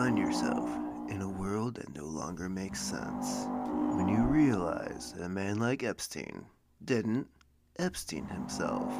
find 0.00 0.16
yourself 0.16 0.66
in 1.10 1.20
a 1.20 1.28
world 1.28 1.74
that 1.74 1.94
no 1.94 2.06
longer 2.06 2.48
makes 2.48 2.80
sense. 2.80 3.44
When 3.98 4.08
you 4.08 4.22
realize 4.22 5.12
that 5.12 5.24
a 5.24 5.28
man 5.28 5.58
like 5.58 5.82
Epstein 5.82 6.46
didn't 6.86 7.26
Epstein 7.78 8.26
himself. 8.26 8.90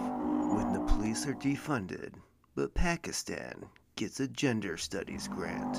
When 0.55 0.75
the 0.75 0.85
police 0.93 1.27
are 1.27 1.33
defunded, 1.33 2.17
but 2.55 2.75
Pakistan 2.75 3.65
gets 3.97 4.21
a 4.21 4.29
gender 4.29 4.77
studies 4.77 5.27
grant. 5.27 5.79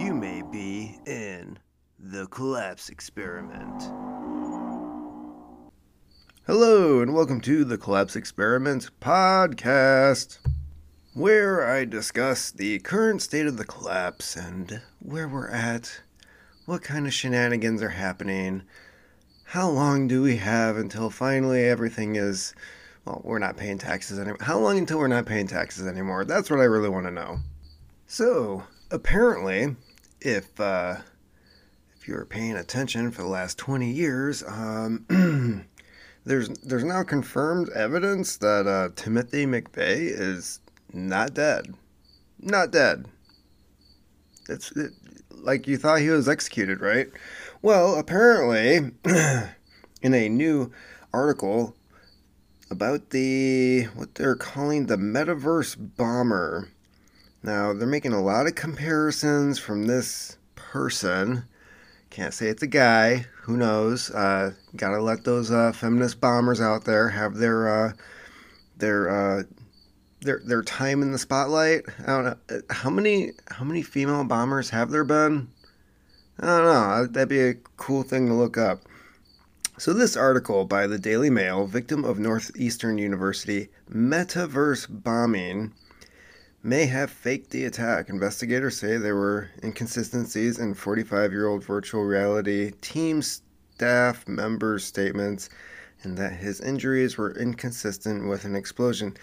You 0.00 0.14
may 0.14 0.42
be 0.42 0.96
in 1.06 1.58
the 1.98 2.28
collapse 2.28 2.88
experiment. 2.88 3.82
Hello, 6.46 7.00
and 7.00 7.12
welcome 7.12 7.40
to 7.40 7.64
the 7.64 7.78
Collapse 7.78 8.14
Experiment 8.14 8.90
podcast, 9.00 10.38
where 11.16 11.66
I 11.66 11.86
discuss 11.86 12.50
the 12.50 12.78
current 12.80 13.22
state 13.22 13.46
of 13.46 13.56
the 13.56 13.64
collapse 13.64 14.36
and 14.36 14.82
where 14.98 15.26
we're 15.26 15.48
at, 15.48 16.02
what 16.66 16.82
kind 16.82 17.06
of 17.06 17.14
shenanigans 17.14 17.80
are 17.80 17.88
happening, 17.88 18.64
how 19.44 19.70
long 19.70 20.08
do 20.08 20.20
we 20.20 20.36
have 20.36 20.76
until 20.76 21.08
finally 21.08 21.64
everything 21.64 22.16
is, 22.16 22.54
well, 23.06 23.22
we're 23.24 23.38
not 23.38 23.56
paying 23.56 23.78
taxes 23.78 24.18
anymore. 24.18 24.36
How 24.42 24.58
long 24.58 24.76
until 24.76 24.98
we're 24.98 25.08
not 25.08 25.24
paying 25.24 25.46
taxes 25.46 25.86
anymore? 25.86 26.26
That's 26.26 26.50
what 26.50 26.60
I 26.60 26.64
really 26.64 26.90
want 26.90 27.06
to 27.06 27.10
know. 27.10 27.38
So, 28.06 28.64
apparently, 28.90 29.74
if, 30.20 30.60
uh, 30.60 30.96
if 31.98 32.06
you 32.06 32.12
were 32.12 32.26
paying 32.26 32.56
attention 32.56 33.10
for 33.10 33.22
the 33.22 33.28
last 33.28 33.56
20 33.56 33.90
years, 33.90 34.44
um, 34.46 35.64
There's 36.26 36.48
there's 36.48 36.82
now 36.82 37.04
confirmed 37.04 37.68
evidence 37.68 38.38
that 38.38 38.66
uh, 38.66 38.88
Timothy 38.96 39.46
McVeigh 39.46 40.10
is 40.10 40.58
not 40.92 41.34
dead, 41.34 41.74
not 42.40 42.70
dead. 42.70 43.06
It's 44.48 44.72
it, 44.72 44.92
like 45.30 45.66
you 45.66 45.76
thought 45.76 46.00
he 46.00 46.10
was 46.10 46.28
executed, 46.28 46.80
right? 46.80 47.08
Well, 47.62 47.96
apparently, 47.96 48.92
in 50.02 50.14
a 50.14 50.28
new 50.28 50.72
article 51.12 51.74
about 52.70 53.10
the 53.10 53.84
what 53.94 54.14
they're 54.14 54.36
calling 54.36 54.86
the 54.86 54.96
metaverse 54.96 55.76
bomber. 55.96 56.68
Now 57.42 57.72
they're 57.72 57.86
making 57.86 58.12
a 58.12 58.22
lot 58.22 58.46
of 58.46 58.54
comparisons 58.54 59.58
from 59.58 59.86
this 59.86 60.36
person 60.54 61.44
can't 62.16 62.32
say 62.32 62.46
it's 62.46 62.62
a 62.62 62.66
guy. 62.66 63.26
Who 63.42 63.58
knows? 63.58 64.10
Uh, 64.10 64.52
gotta 64.74 65.02
let 65.02 65.24
those 65.24 65.50
uh, 65.50 65.72
feminist 65.72 66.18
bombers 66.18 66.62
out 66.62 66.84
there 66.84 67.10
have 67.10 67.34
their 67.34 67.68
uh, 67.68 67.92
their 68.78 69.10
uh, 69.10 69.42
their 70.20 70.40
their 70.44 70.62
time 70.62 71.02
in 71.02 71.12
the 71.12 71.18
spotlight. 71.18 71.84
I 72.00 72.06
don't 72.06 72.24
know 72.24 72.60
how 72.70 72.90
many 72.90 73.32
how 73.48 73.64
many 73.64 73.82
female 73.82 74.24
bombers 74.24 74.70
have 74.70 74.90
there 74.90 75.04
been. 75.04 75.48
I 76.38 76.46
don't 76.46 76.64
know. 76.64 77.06
That'd 77.06 77.28
be 77.28 77.42
a 77.42 77.54
cool 77.76 78.02
thing 78.02 78.26
to 78.26 78.34
look 78.34 78.58
up. 78.58 78.82
So 79.78 79.92
this 79.92 80.16
article 80.16 80.64
by 80.64 80.86
the 80.86 80.98
Daily 80.98 81.30
Mail, 81.30 81.66
victim 81.66 82.04
of 82.04 82.18
Northeastern 82.18 82.98
University 82.98 83.68
metaverse 83.90 84.86
bombing 84.88 85.72
may 86.62 86.86
have 86.86 87.10
faked 87.10 87.50
the 87.50 87.64
attack. 87.64 88.08
Investigators 88.08 88.76
say 88.78 88.96
there 88.96 89.14
were 89.14 89.50
inconsistencies 89.62 90.58
in 90.58 90.74
45 90.74 91.30
year 91.30 91.46
old 91.46 91.64
virtual 91.64 92.04
reality 92.04 92.72
team 92.80 93.22
staff 93.22 94.26
members' 94.26 94.84
statements 94.84 95.48
and 96.02 96.16
that 96.16 96.32
his 96.32 96.60
injuries 96.60 97.16
were 97.16 97.38
inconsistent 97.38 98.28
with 98.28 98.44
an 98.44 98.56
explosion. 98.56 99.16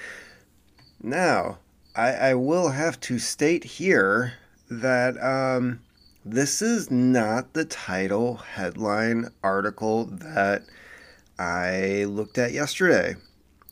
Now, 1.03 1.59
I, 1.97 2.13
I 2.13 2.33
will 2.35 2.69
have 2.69 2.97
to 3.01 3.19
state 3.19 3.65
here 3.65 4.35
that 4.69 5.21
um, 5.21 5.81
this 6.23 6.61
is 6.61 6.89
not 6.89 7.53
the 7.53 7.65
title 7.65 8.35
headline 8.35 9.27
article 9.43 10.05
that 10.05 10.63
I 11.37 12.05
looked 12.05 12.37
at 12.37 12.53
yesterday. 12.53 13.15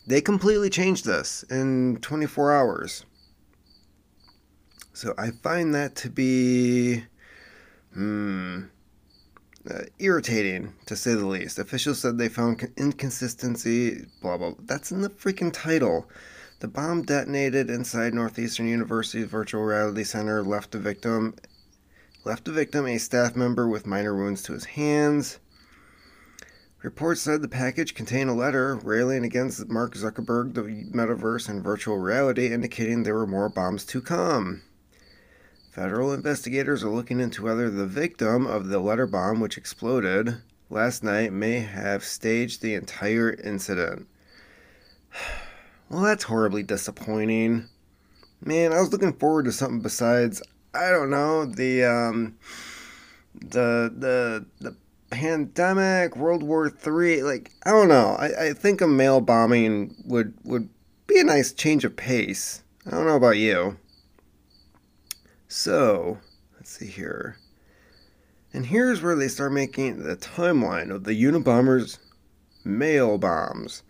They 0.06 0.20
completely 0.20 0.70
changed 0.70 1.06
this 1.06 1.44
in 1.44 2.00
24 2.02 2.52
hours. 2.52 3.06
So 4.92 5.14
I 5.18 5.32
find 5.32 5.74
that 5.74 5.96
to 5.98 6.10
be 6.10 7.06
hmm, 7.94 8.64
uh, 9.70 9.84
irritating, 10.00 10.74
to 10.88 10.98
say 10.98 11.14
the 11.14 11.26
least. 11.26 11.60
Officials 11.60 12.00
said 12.00 12.18
they 12.18 12.28
found 12.28 12.68
inconsistency, 12.76 14.06
blah, 14.22 14.38
blah. 14.38 14.54
That's 14.60 14.92
in 14.92 15.02
the 15.02 15.10
freaking 15.10 15.54
title. 15.54 16.10
The 16.62 16.68
bomb 16.68 17.02
detonated 17.02 17.72
inside 17.72 18.14
Northeastern 18.14 18.68
University's 18.68 19.26
virtual 19.26 19.64
reality 19.64 20.04
center, 20.04 20.44
left 20.44 20.70
the 20.70 20.78
victim 20.78 21.34
left 22.24 22.46
the 22.46 22.52
victim 22.52 22.86
a 22.86 23.00
staff 23.00 23.36
member 23.36 23.68
with 23.68 23.88
minor 23.88 24.16
wounds 24.16 24.44
to 24.44 24.54
his 24.54 24.66
hands. 24.66 25.40
Reports 26.84 27.22
said 27.22 27.42
the 27.42 27.48
package 27.48 27.96
contained 27.96 28.30
a 28.30 28.34
letter 28.34 28.76
railing 28.76 29.26
against 29.26 29.70
Mark 29.70 29.96
Zuckerberg, 29.96 30.54
the 30.54 30.62
metaverse, 30.96 31.50
and 31.50 31.64
virtual 31.64 31.98
reality, 31.98 32.54
indicating 32.54 33.02
there 33.02 33.16
were 33.16 33.26
more 33.26 33.50
bombs 33.50 33.84
to 33.86 34.00
come. 34.00 34.62
Federal 35.72 36.14
investigators 36.14 36.84
are 36.84 36.92
looking 36.92 37.20
into 37.20 37.42
whether 37.42 37.72
the 37.72 37.88
victim 37.88 38.46
of 38.46 38.68
the 38.68 38.78
letter 38.78 39.08
bomb, 39.08 39.40
which 39.40 39.58
exploded 39.58 40.44
last 40.70 41.04
night, 41.04 41.34
may 41.34 41.62
have 41.62 42.04
staged 42.04 42.62
the 42.62 42.76
entire 42.76 43.34
incident. 43.34 44.08
Well, 45.92 46.04
that's 46.04 46.24
horribly 46.24 46.64
disappointing. 46.64 47.68
Man, 48.46 48.72
I 48.72 48.80
was 48.80 48.94
looking 48.94 49.12
forward 49.12 49.44
to 49.44 49.52
something 49.52 49.82
besides, 49.82 50.42
I 50.74 50.90
don't 50.90 51.10
know, 51.10 51.44
the 51.44 51.84
um, 51.84 52.38
the 53.36 53.94
the 53.94 54.46
the 54.62 54.78
pandemic, 55.10 56.16
World 56.16 56.44
War 56.44 56.70
Three. 56.70 57.22
Like, 57.24 57.52
I 57.66 57.72
don't 57.72 57.90
know. 57.90 58.16
I, 58.18 58.48
I 58.48 58.54
think 58.54 58.80
a 58.80 58.88
mail 58.88 59.20
bombing 59.20 59.94
would 60.06 60.34
would 60.46 60.70
be 61.08 61.20
a 61.20 61.26
nice 61.26 61.52
change 61.52 61.84
of 61.84 61.98
pace. 61.98 62.64
I 62.88 62.92
don't 62.92 63.06
know 63.06 63.18
about 63.18 63.38
you. 63.38 63.78
So, 65.50 66.20
let's 66.56 66.72
see 66.72 66.88
here. 66.88 67.36
And 68.54 68.66
here's 68.66 69.02
where 69.02 69.18
they 69.18 69.28
start 69.28 69.52
making 69.52 70.04
the 70.04 70.16
timeline 70.16 70.90
of 70.90 71.04
the 71.04 71.22
Unabomber's 71.22 72.00
mail 72.64 73.18
bombs. 73.18 73.84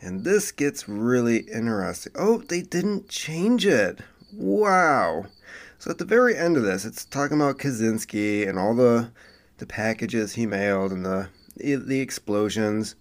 And 0.00 0.24
this 0.24 0.52
gets 0.52 0.88
really 0.88 1.38
interesting. 1.38 2.12
Oh, 2.16 2.38
they 2.38 2.62
didn't 2.62 3.08
change 3.08 3.66
it. 3.66 4.00
Wow. 4.32 5.26
So 5.78 5.90
at 5.90 5.98
the 5.98 6.04
very 6.04 6.36
end 6.36 6.56
of 6.56 6.62
this, 6.62 6.84
it's 6.84 7.04
talking 7.04 7.40
about 7.40 7.58
Kaczynski 7.58 8.48
and 8.48 8.58
all 8.58 8.74
the 8.74 9.10
the 9.58 9.66
packages 9.66 10.34
he 10.34 10.46
mailed 10.46 10.92
and 10.92 11.04
the 11.04 11.28
the 11.56 12.00
explosions. 12.00 12.94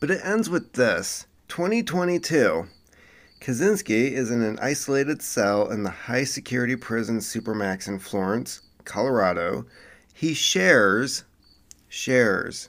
But 0.00 0.10
it 0.10 0.20
ends 0.24 0.48
with 0.48 0.74
this. 0.74 1.26
2022. 1.48 2.68
Kaczynski 3.40 4.12
is 4.12 4.30
in 4.30 4.42
an 4.42 4.58
isolated 4.60 5.22
cell 5.22 5.70
in 5.70 5.82
the 5.82 5.90
high 5.90 6.24
security 6.24 6.76
prison 6.76 7.18
Supermax 7.18 7.88
in 7.88 7.98
Florence, 7.98 8.62
Colorado. 8.84 9.64
He 10.12 10.34
shares, 10.34 11.24
shares, 11.88 12.68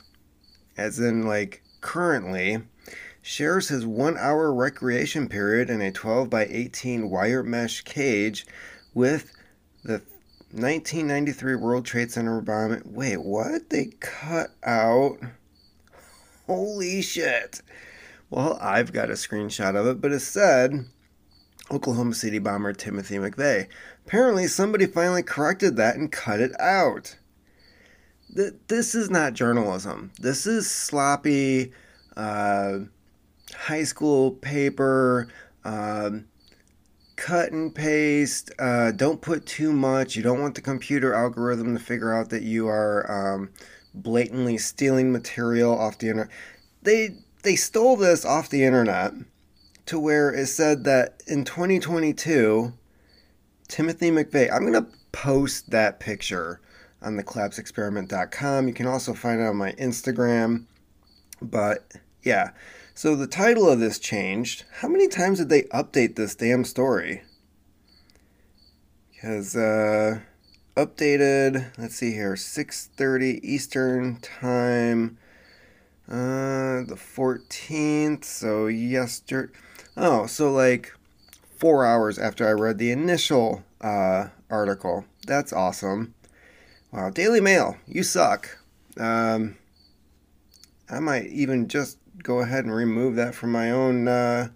as 0.78 1.00
in 1.00 1.26
like 1.26 1.64
currently, 1.82 2.62
shares 3.22 3.70
his 3.70 3.86
one 3.86 4.18
hour 4.18 4.54
recreation 4.54 5.28
period 5.28 5.70
in 5.70 5.82
a 5.82 5.92
12 5.92 6.30
by 6.30 6.46
18 6.46 7.10
wire 7.10 7.44
mesh 7.44 7.82
cage 7.82 8.46
with 8.94 9.32
the 9.84 10.02
1993 10.52 11.56
World 11.56 11.86
Trade 11.86 12.12
Center 12.12 12.42
bombing. 12.42 12.82
Wait, 12.86 13.18
what? 13.18 13.70
They 13.70 13.92
cut 14.00 14.50
out. 14.64 15.18
Holy 16.48 17.02
shit. 17.02 17.62
Well, 18.30 18.58
I've 18.62 18.92
got 18.92 19.10
a 19.10 19.14
screenshot 19.14 19.76
of 19.76 19.86
it, 19.86 20.02
but 20.02 20.12
it 20.12 20.22
said 20.22 20.86
Oklahoma 21.72 22.16
City 22.16 22.40
bomber 22.40 22.74
Timothy 22.74 23.18
McVeigh. 23.18 23.68
Apparently, 24.06 24.48
somebody 24.48 24.88
finally 24.88 25.24
corrected 25.24 25.76
that 25.76 25.96
and 25.96 26.12
cut 26.12 26.40
it 26.40 26.60
out. 26.60 27.16
This 28.68 28.96
is 28.96 29.10
not 29.10 29.34
journalism. 29.34 30.12
This 30.20 30.46
is 30.46 30.70
sloppy 30.70 31.72
uh, 32.16 32.80
high 33.60 33.84
school 33.84 34.32
paper, 34.32 35.28
um, 35.66 36.26
cut 37.18 37.52
and 37.52 37.76
paste. 37.76 38.52
Uh, 38.58 38.92
don't 38.92 39.22
put 39.22 39.46
too 39.46 39.74
much. 39.74 40.16
You 40.16 40.24
don't 40.24 40.40
want 40.40 40.56
the 40.56 40.62
computer 40.62 41.14
algorithm 41.14 41.78
to 41.78 41.84
figure 41.84 42.14
out 42.14 42.30
that 42.30 42.44
you 42.44 42.68
are 42.68 43.36
um, 43.36 43.50
blatantly 43.94 44.58
stealing 44.58 45.12
material 45.12 45.78
off 45.78 45.98
the 45.98 46.08
internet. 46.08 46.32
They 46.82 47.18
they 47.44 47.56
stole 47.56 47.98
this 47.98 48.26
off 48.26 48.50
the 48.50 48.64
internet 48.64 49.14
to 49.86 50.00
where 50.00 50.34
it 50.34 50.48
said 50.48 50.84
that 50.86 51.22
in 51.28 51.44
2022, 51.46 52.74
Timothy 53.68 54.12
McVeigh, 54.12 54.52
I'm 54.52 54.72
to 54.72 54.88
post 55.12 55.72
that 55.72 56.00
picture 56.00 56.62
on 57.02 57.16
the 57.16 57.24
collapseexperiment.com. 57.24 58.68
You 58.68 58.74
can 58.74 58.88
also 58.88 59.14
find 59.14 59.42
it 59.42 59.46
on 59.46 59.56
my 59.56 59.72
Instagram. 59.74 60.66
But 61.42 61.94
yeah, 62.24 62.52
so 63.00 63.16
the 63.16 63.28
title 63.28 63.70
of 63.70 63.80
this 63.80 63.98
changed. 63.98 64.66
How 64.82 64.90
many 64.90 65.08
times 65.08 65.38
did 65.38 65.48
they 65.48 65.62
update 65.72 66.18
this 66.18 66.36
damn 66.36 66.66
story? 66.66 67.22
Because, 69.10 69.56
uh, 69.56 70.20
updated, 70.76 71.72
let's 71.78 71.96
see 71.96 72.12
here, 72.12 72.36
6.30 72.36 73.40
Eastern 73.42 74.18
Time, 74.18 75.18
uh, 76.10 76.84
the 76.84 76.98
14th, 76.98 78.26
so 78.26 78.68
yesterday, 78.68 79.54
oh, 79.96 80.26
so 80.26 80.52
like 80.52 80.92
four 81.56 81.86
hours 81.86 82.20
after 82.20 82.46
I 82.46 82.52
read 82.52 82.80
the 82.80 82.92
initial, 82.92 83.64
uh, 83.80 84.28
article. 84.50 85.06
That's 85.26 85.54
awesome. 85.54 86.16
Wow, 86.92 87.12
Daily 87.12 87.40
Mail, 87.40 87.78
you 87.88 88.04
suck. 88.04 88.58
Um, 88.98 89.56
I 90.90 91.00
might 91.00 91.28
even 91.28 91.70
just 91.70 91.99
go 92.24 92.40
ahead 92.40 92.66
and 92.66 92.74
remove 92.74 93.16
that 93.16 93.36
from 93.36 93.52
my 93.52 93.72
own 93.72 94.08
uh, 94.08 94.50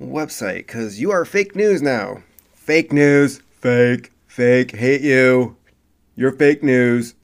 website 0.00 0.66
because 0.66 1.00
you 1.00 1.10
are 1.10 1.24
fake 1.24 1.54
news 1.54 1.82
now. 1.82 2.22
Fake 2.54 2.92
news. 2.92 3.42
Fake. 3.60 4.12
Fake. 4.26 4.72
Hate 4.72 5.02
you. 5.02 5.56
You're 6.16 6.32
fake 6.32 6.62
news. 6.62 7.14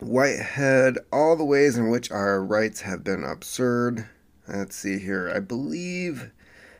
Whitehead, 0.00 0.98
all 1.12 1.34
the 1.34 1.44
ways 1.44 1.76
in 1.76 1.90
which 1.90 2.10
our 2.10 2.44
rights 2.44 2.82
have 2.82 3.02
been 3.02 3.24
absurd. 3.24 4.06
Let's 4.46 4.76
see 4.76 4.98
here. 4.98 5.32
I 5.34 5.40
believe. 5.40 6.30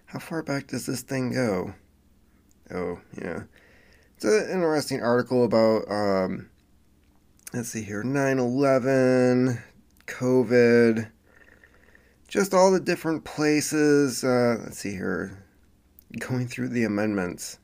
How 0.06 0.18
far 0.18 0.42
back 0.42 0.68
does 0.68 0.86
this 0.86 1.02
thing 1.02 1.32
go? 1.32 1.74
Oh, 2.70 3.00
yeah. 3.20 3.42
It's 4.16 4.24
an 4.24 4.50
interesting 4.50 5.02
article 5.02 5.44
about, 5.44 5.90
um, 5.90 6.48
let's 7.52 7.68
see 7.68 7.82
here, 7.82 8.02
9 8.02 8.38
11, 8.38 9.62
COVID, 10.08 11.10
just 12.26 12.54
all 12.54 12.72
the 12.72 12.80
different 12.80 13.24
places. 13.24 14.24
Uh, 14.24 14.56
let's 14.64 14.78
see 14.78 14.92
here, 14.92 15.44
going 16.18 16.48
through 16.48 16.70
the 16.70 16.84
amendments. 16.84 17.58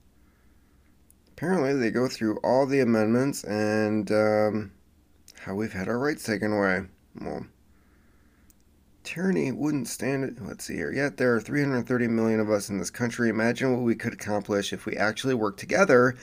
Apparently, 1.33 1.75
they 1.75 1.91
go 1.91 2.07
through 2.07 2.37
all 2.45 2.67
the 2.67 2.81
amendments 2.81 3.43
and 3.45 4.11
um, 4.13 4.73
how 5.41 5.55
we've 5.55 5.73
had 5.73 5.89
our 5.89 5.99
rights 5.99 6.23
taken 6.23 6.53
away. 6.53 6.83
Well, 7.21 7.47
tyranny 9.03 9.51
wouldn't 9.53 9.89
stand 9.89 10.25
it. 10.25 10.41
Let's 10.41 10.65
see 10.65 10.75
here. 10.75 10.93
Yet 10.93 11.17
there 11.17 11.35
are 11.35 11.41
330 11.41 12.09
million 12.09 12.41
of 12.41 12.51
us 12.51 12.71
in 12.71 12.79
this 12.79 12.91
country. 12.91 13.29
Imagine 13.29 13.73
what 13.73 13.83
we 13.83 13.95
could 13.95 14.13
accomplish 14.13 14.73
if 14.73 14.87
we 14.87 14.97
actually 14.97 15.35
worked 15.35 15.61
together, 15.61 16.17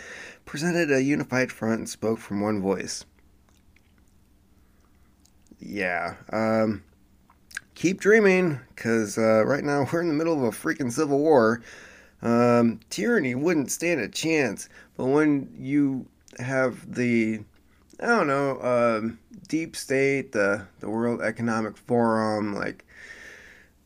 presented 0.45 0.91
a 0.91 1.03
unified 1.03 1.51
front, 1.51 1.79
and 1.79 1.89
spoke 1.89 2.19
from 2.19 2.41
one 2.41 2.61
voice. 2.61 3.05
Yeah. 5.61 6.15
Um, 6.33 6.83
keep 7.75 7.99
dreaming, 8.01 8.59
because 8.75 9.17
uh, 9.17 9.45
right 9.45 9.63
now 9.63 9.87
we're 9.91 10.01
in 10.01 10.07
the 10.07 10.13
middle 10.13 10.33
of 10.33 10.43
a 10.43 10.57
freaking 10.57 10.91
civil 10.91 11.19
war. 11.19 11.61
Um, 12.21 12.79
tyranny 12.89 13.35
wouldn't 13.35 13.71
stand 13.71 14.01
a 14.01 14.07
chance. 14.07 14.69
But 14.97 15.05
when 15.05 15.53
you 15.57 16.05
have 16.39 16.93
the 16.93 17.41
I 18.01 18.07
don't 18.07 18.27
know, 18.27 18.59
um, 18.61 19.19
deep 19.47 19.75
state, 19.75 20.31
the 20.31 20.65
the 20.79 20.89
World 20.89 21.21
Economic 21.21 21.77
Forum, 21.77 22.55
like 22.55 22.83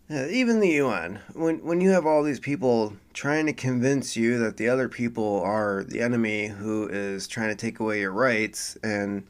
uh, 0.10 0.28
even 0.28 0.62
the 0.62 0.70
UN. 0.70 1.20
When 1.34 1.64
when 1.66 1.82
you 1.82 1.90
have 1.90 2.06
all 2.06 2.24
these 2.24 2.40
people 2.40 2.94
trying 3.14 3.46
to 3.48 3.54
convince 3.54 4.16
you 4.16 4.38
that 4.40 4.58
the 4.58 4.70
other 4.70 4.88
people 4.88 5.42
are 5.42 5.84
the 5.84 6.02
enemy 6.02 6.48
who 6.48 6.88
is 6.88 7.28
trying 7.28 7.50
to 7.50 7.56
take 7.56 7.80
away 7.80 8.00
your 8.00 8.12
rights, 8.12 8.78
and 8.84 9.26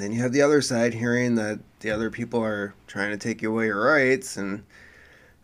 then 0.00 0.12
you 0.12 0.20
have 0.20 0.32
the 0.32 0.42
other 0.42 0.60
side 0.60 0.94
hearing 0.94 1.34
that 1.36 1.60
the 1.80 1.90
other 1.90 2.10
people 2.10 2.42
are 2.42 2.74
trying 2.86 3.10
to 3.10 3.16
take 3.16 3.42
away 3.42 3.66
your 3.66 3.84
rights, 3.84 4.36
and 4.36 4.64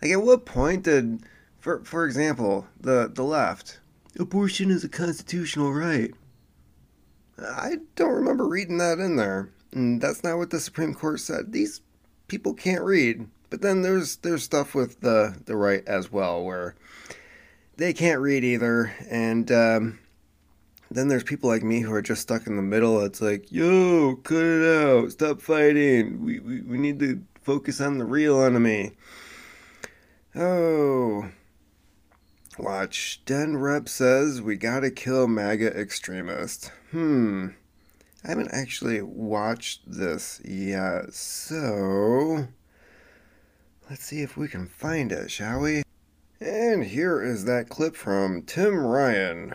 like 0.02 0.10
at 0.10 0.22
what 0.22 0.44
point 0.44 0.84
did, 0.84 1.20
for 1.58 1.84
for 1.84 2.06
example, 2.06 2.66
the 2.80 3.10
the 3.12 3.24
left, 3.24 3.80
abortion 4.18 4.70
is 4.70 4.84
a 4.84 4.88
constitutional 4.88 5.72
right. 5.72 6.12
I 7.38 7.78
don't 7.96 8.12
remember 8.12 8.46
reading 8.46 8.78
that 8.78 8.98
in 8.98 9.16
there. 9.16 9.50
And 9.72 10.00
that's 10.00 10.24
not 10.24 10.36
what 10.36 10.50
the 10.50 10.60
Supreme 10.60 10.94
Court 10.94 11.20
said. 11.20 11.52
These 11.52 11.80
people 12.28 12.54
can't 12.54 12.82
read. 12.82 13.28
But 13.50 13.62
then 13.62 13.82
there's 13.82 14.16
there's 14.16 14.42
stuff 14.42 14.74
with 14.74 15.00
the 15.00 15.36
the 15.46 15.56
right 15.56 15.86
as 15.86 16.12
well 16.12 16.44
where 16.44 16.76
they 17.76 17.92
can't 17.92 18.20
read 18.20 18.44
either, 18.44 18.92
and 19.08 19.50
um, 19.50 19.98
then 20.90 21.08
there's 21.08 21.22
people 21.22 21.48
like 21.48 21.62
me 21.62 21.80
who 21.80 21.92
are 21.92 22.02
just 22.02 22.22
stuck 22.22 22.46
in 22.46 22.56
the 22.56 22.62
middle. 22.62 23.00
It's 23.04 23.20
like, 23.20 23.50
yo, 23.50 24.16
cut 24.16 24.42
it 24.42 24.66
out, 24.66 25.12
stop 25.12 25.40
fighting. 25.40 26.24
We 26.24 26.40
we, 26.40 26.60
we 26.62 26.78
need 26.78 26.98
to 27.00 27.22
focus 27.42 27.80
on 27.80 27.98
the 27.98 28.04
real 28.04 28.42
enemy. 28.42 28.92
Oh, 30.34 31.30
watch. 32.58 33.22
Den 33.24 33.56
Rep 33.56 33.88
says 33.88 34.42
we 34.42 34.56
gotta 34.56 34.90
kill 34.90 35.26
MAGA 35.28 35.78
extremists. 35.78 36.70
Hmm. 36.90 37.48
I 38.24 38.28
haven't 38.28 38.52
actually 38.52 39.00
watched 39.00 39.80
this 39.86 40.42
yet, 40.44 41.14
so 41.14 42.48
let's 43.88 44.04
see 44.04 44.20
if 44.20 44.36
we 44.36 44.46
can 44.46 44.66
find 44.66 45.10
it, 45.10 45.30
shall 45.30 45.60
we? 45.60 45.82
And 46.38 46.84
here 46.84 47.22
is 47.22 47.46
that 47.46 47.70
clip 47.70 47.96
from 47.96 48.42
Tim 48.42 48.76
Ryan. 48.76 49.54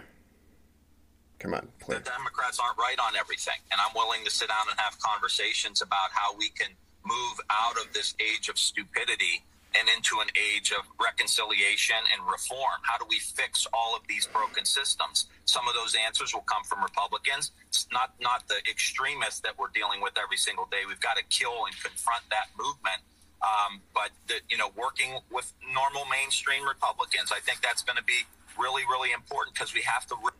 Come 1.45 1.53
on, 1.53 1.69
play. 1.77 2.01
The 2.01 2.09
Democrats 2.09 2.57
aren't 2.57 2.81
right 2.81 2.97
on 2.97 3.13
everything, 3.13 3.61
and 3.69 3.77
I'm 3.77 3.93
willing 3.93 4.25
to 4.25 4.33
sit 4.33 4.49
down 4.49 4.65
and 4.65 4.73
have 4.81 4.97
conversations 4.97 5.85
about 5.85 6.09
how 6.09 6.33
we 6.33 6.49
can 6.49 6.73
move 7.05 7.37
out 7.53 7.77
of 7.77 7.93
this 7.93 8.17
age 8.17 8.49
of 8.49 8.57
stupidity 8.57 9.45
and 9.77 9.85
into 9.93 10.25
an 10.25 10.27
age 10.33 10.73
of 10.73 10.89
reconciliation 10.97 12.01
and 12.09 12.25
reform. 12.25 12.81
How 12.81 12.97
do 12.97 13.05
we 13.05 13.19
fix 13.19 13.67
all 13.77 13.93
of 13.93 14.01
these 14.09 14.25
broken 14.25 14.65
systems? 14.65 15.29
Some 15.45 15.67
of 15.67 15.75
those 15.75 15.93
answers 15.93 16.33
will 16.33 16.49
come 16.49 16.63
from 16.65 16.81
Republicans, 16.81 17.51
it's 17.69 17.85
not 17.93 18.17
not 18.19 18.47
the 18.47 18.57
extremists 18.65 19.41
that 19.41 19.53
we're 19.59 19.69
dealing 19.69 20.01
with 20.01 20.17
every 20.17 20.37
single 20.37 20.65
day. 20.71 20.81
We've 20.87 20.99
got 20.99 21.17
to 21.17 21.25
kill 21.29 21.69
and 21.69 21.77
confront 21.77 22.25
that 22.33 22.49
movement. 22.57 23.05
Um, 23.45 23.85
but 23.93 24.09
the, 24.25 24.41
you 24.49 24.57
know, 24.57 24.73
working 24.73 25.21
with 25.29 25.53
normal 25.61 26.09
mainstream 26.09 26.65
Republicans, 26.65 27.29
I 27.29 27.37
think 27.37 27.61
that's 27.61 27.83
going 27.83 28.01
to 28.01 28.03
be 28.03 28.25
really, 28.57 28.81
really 28.89 29.11
important 29.11 29.53
because 29.53 29.75
we 29.75 29.85
have 29.85 30.07
to. 30.07 30.15
Re- 30.17 30.33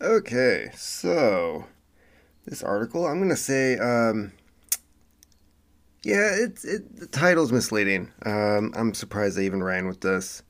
okay, 0.00 0.70
so 0.74 1.66
this 2.44 2.62
article, 2.62 3.06
I'm 3.06 3.28
to 3.28 3.36
say. 3.36 3.78
Um 3.78 4.32
yeah, 6.04 6.36
it's 6.38 6.64
it, 6.64 6.96
the 6.96 7.06
title's 7.06 7.52
misleading. 7.52 8.12
Um, 8.24 8.72
I'm 8.76 8.94
surprised 8.94 9.36
they 9.36 9.46
even 9.46 9.62
ran 9.62 9.86
with 9.86 10.00
this. 10.00 10.42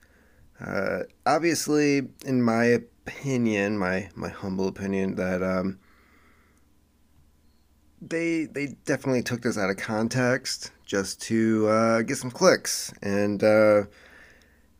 Uh, 0.60 1.00
obviously, 1.26 2.02
in 2.24 2.42
my 2.42 2.64
opinion, 2.64 3.78
my 3.78 4.10
my 4.14 4.28
humble 4.28 4.68
opinion, 4.68 5.14
that 5.14 5.42
um, 5.42 5.78
they 8.02 8.44
they 8.44 8.76
definitely 8.84 9.22
took 9.22 9.42
this 9.42 9.56
out 9.56 9.70
of 9.70 9.78
context 9.78 10.70
just 10.84 11.20
to 11.22 11.66
uh, 11.68 12.02
get 12.02 12.18
some 12.18 12.30
clicks, 12.30 12.92
and 13.02 13.42
uh, 13.42 13.84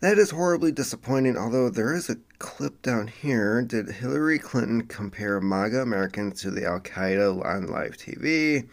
that 0.01 0.19
is 0.19 0.31
horribly 0.31 0.73
disappointing. 0.73 1.37
Although 1.37 1.71
there 1.71 1.95
is 1.95 2.11
a 2.11 2.17
clip 2.39 2.83
down 2.83 3.09
here. 3.09 3.63
Did 3.63 3.89
Hillary 3.89 4.39
Clinton 4.39 4.87
compare 4.87 5.41
MAGA 5.41 5.83
Americans 5.83 6.41
to 6.43 6.51
the 6.51 6.67
Al 6.67 6.81
Qaeda 6.81 7.45
on 7.45 7.67
live 7.67 7.97
TV? 7.97 8.69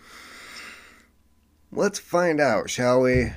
Let's 1.72 2.00
find 2.00 2.39
out, 2.39 2.69
shall 2.69 3.01
we? 3.01 3.31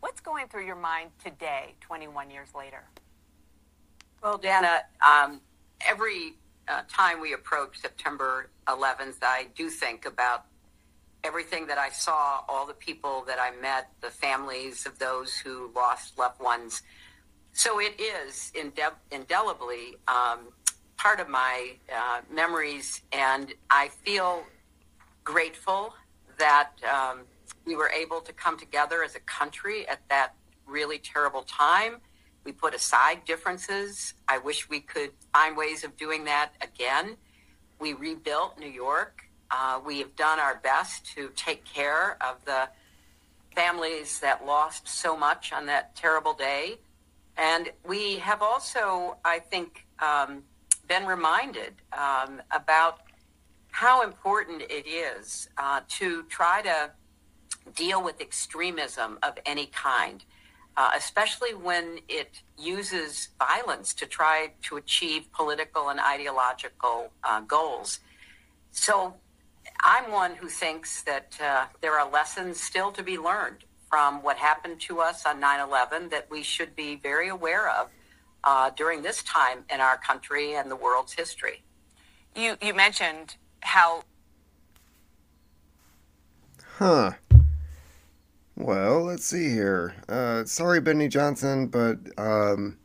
What's 0.00 0.20
going 0.20 0.48
through 0.48 0.66
your 0.66 0.76
mind 0.76 1.10
today, 1.22 1.74
21 1.80 2.30
years 2.30 2.48
later? 2.56 2.84
Well, 4.22 4.38
Dana, 4.38 4.82
um, 5.06 5.40
every 5.86 6.34
uh, 6.66 6.82
time 6.88 7.20
we 7.20 7.34
approach 7.34 7.80
September 7.80 8.50
11th, 8.66 9.16
I 9.22 9.48
do 9.54 9.68
think 9.68 10.06
about 10.06 10.46
everything 11.22 11.66
that 11.66 11.78
I 11.78 11.90
saw, 11.90 12.40
all 12.48 12.66
the 12.66 12.74
people 12.74 13.24
that 13.26 13.38
I 13.38 13.50
met, 13.60 13.90
the 14.00 14.10
families 14.10 14.86
of 14.86 14.98
those 14.98 15.34
who 15.34 15.70
lost 15.74 16.18
loved 16.18 16.40
ones. 16.40 16.82
So 17.56 17.78
it 17.80 18.00
is 18.00 18.50
inde- 18.56 18.98
indelibly 19.12 19.94
um, 20.08 20.48
part 20.96 21.20
of 21.20 21.28
my 21.28 21.74
uh, 21.94 22.20
memories, 22.28 23.00
and 23.12 23.54
I 23.70 23.88
feel 24.04 24.42
grateful 25.22 25.94
that 26.36 26.70
um, 26.92 27.20
we 27.64 27.76
were 27.76 27.90
able 27.90 28.20
to 28.22 28.32
come 28.32 28.58
together 28.58 29.04
as 29.04 29.14
a 29.14 29.20
country 29.20 29.88
at 29.88 30.00
that 30.10 30.34
really 30.66 30.98
terrible 30.98 31.42
time. 31.42 31.98
We 32.42 32.50
put 32.50 32.74
aside 32.74 33.24
differences. 33.24 34.14
I 34.26 34.38
wish 34.38 34.68
we 34.68 34.80
could 34.80 35.12
find 35.32 35.56
ways 35.56 35.84
of 35.84 35.96
doing 35.96 36.24
that 36.24 36.54
again. 36.60 37.16
We 37.78 37.92
rebuilt 37.92 38.58
New 38.58 38.66
York. 38.68 39.22
Uh, 39.52 39.80
we 39.86 40.00
have 40.00 40.16
done 40.16 40.40
our 40.40 40.56
best 40.56 41.06
to 41.14 41.30
take 41.36 41.64
care 41.64 42.16
of 42.20 42.44
the 42.46 42.68
families 43.54 44.18
that 44.18 44.44
lost 44.44 44.88
so 44.88 45.16
much 45.16 45.52
on 45.52 45.66
that 45.66 45.94
terrible 45.94 46.34
day. 46.34 46.78
And 47.36 47.70
we 47.86 48.16
have 48.18 48.42
also, 48.42 49.16
I 49.24 49.38
think, 49.38 49.86
um, 50.00 50.42
been 50.86 51.06
reminded 51.06 51.74
um, 51.92 52.42
about 52.50 53.00
how 53.70 54.02
important 54.02 54.62
it 54.62 54.86
is 54.86 55.48
uh, 55.58 55.80
to 55.88 56.22
try 56.24 56.62
to 56.62 56.90
deal 57.74 58.02
with 58.02 58.20
extremism 58.20 59.18
of 59.22 59.38
any 59.46 59.66
kind. 59.66 60.24
uh, 60.76 60.90
especially 60.96 61.54
when 61.54 61.98
it 62.08 62.42
uses 62.58 63.28
violence 63.38 63.94
to 63.94 64.06
try 64.06 64.50
to 64.62 64.76
achieve 64.76 65.30
political 65.32 65.88
and 65.88 66.00
ideological 66.00 67.10
uh, 67.22 67.40
goals. 67.40 68.00
So 68.72 69.14
I'm 69.82 70.10
one 70.10 70.34
who 70.34 70.48
thinks 70.48 71.02
that 71.02 71.36
uh, 71.40 71.66
there 71.80 71.98
are 71.98 72.10
lessons 72.10 72.60
still 72.60 72.90
to 72.92 73.02
be 73.02 73.18
learned 73.18 73.64
from 73.94 74.20
what 74.24 74.36
happened 74.36 74.80
to 74.80 74.98
us 74.98 75.24
on 75.24 75.38
9 75.38 75.60
11 75.60 76.08
that 76.08 76.28
we 76.28 76.42
should 76.42 76.74
be 76.74 76.96
very 76.96 77.28
aware 77.28 77.70
of 77.70 77.90
uh, 78.42 78.68
during 78.70 79.02
this 79.02 79.22
time 79.22 79.58
in 79.72 79.80
our 79.80 79.96
country 79.98 80.54
and 80.54 80.68
the 80.68 80.74
world's 80.74 81.12
history. 81.12 81.62
You, 82.34 82.56
you 82.60 82.74
mentioned 82.74 83.36
how. 83.60 84.02
Huh. 86.78 87.12
Well, 88.56 89.04
let's 89.04 89.26
see 89.26 89.50
here. 89.50 89.94
Uh, 90.08 90.44
sorry, 90.44 90.80
Benny 90.80 91.06
Johnson, 91.06 91.68
but 91.68 91.98
um, 92.18 92.78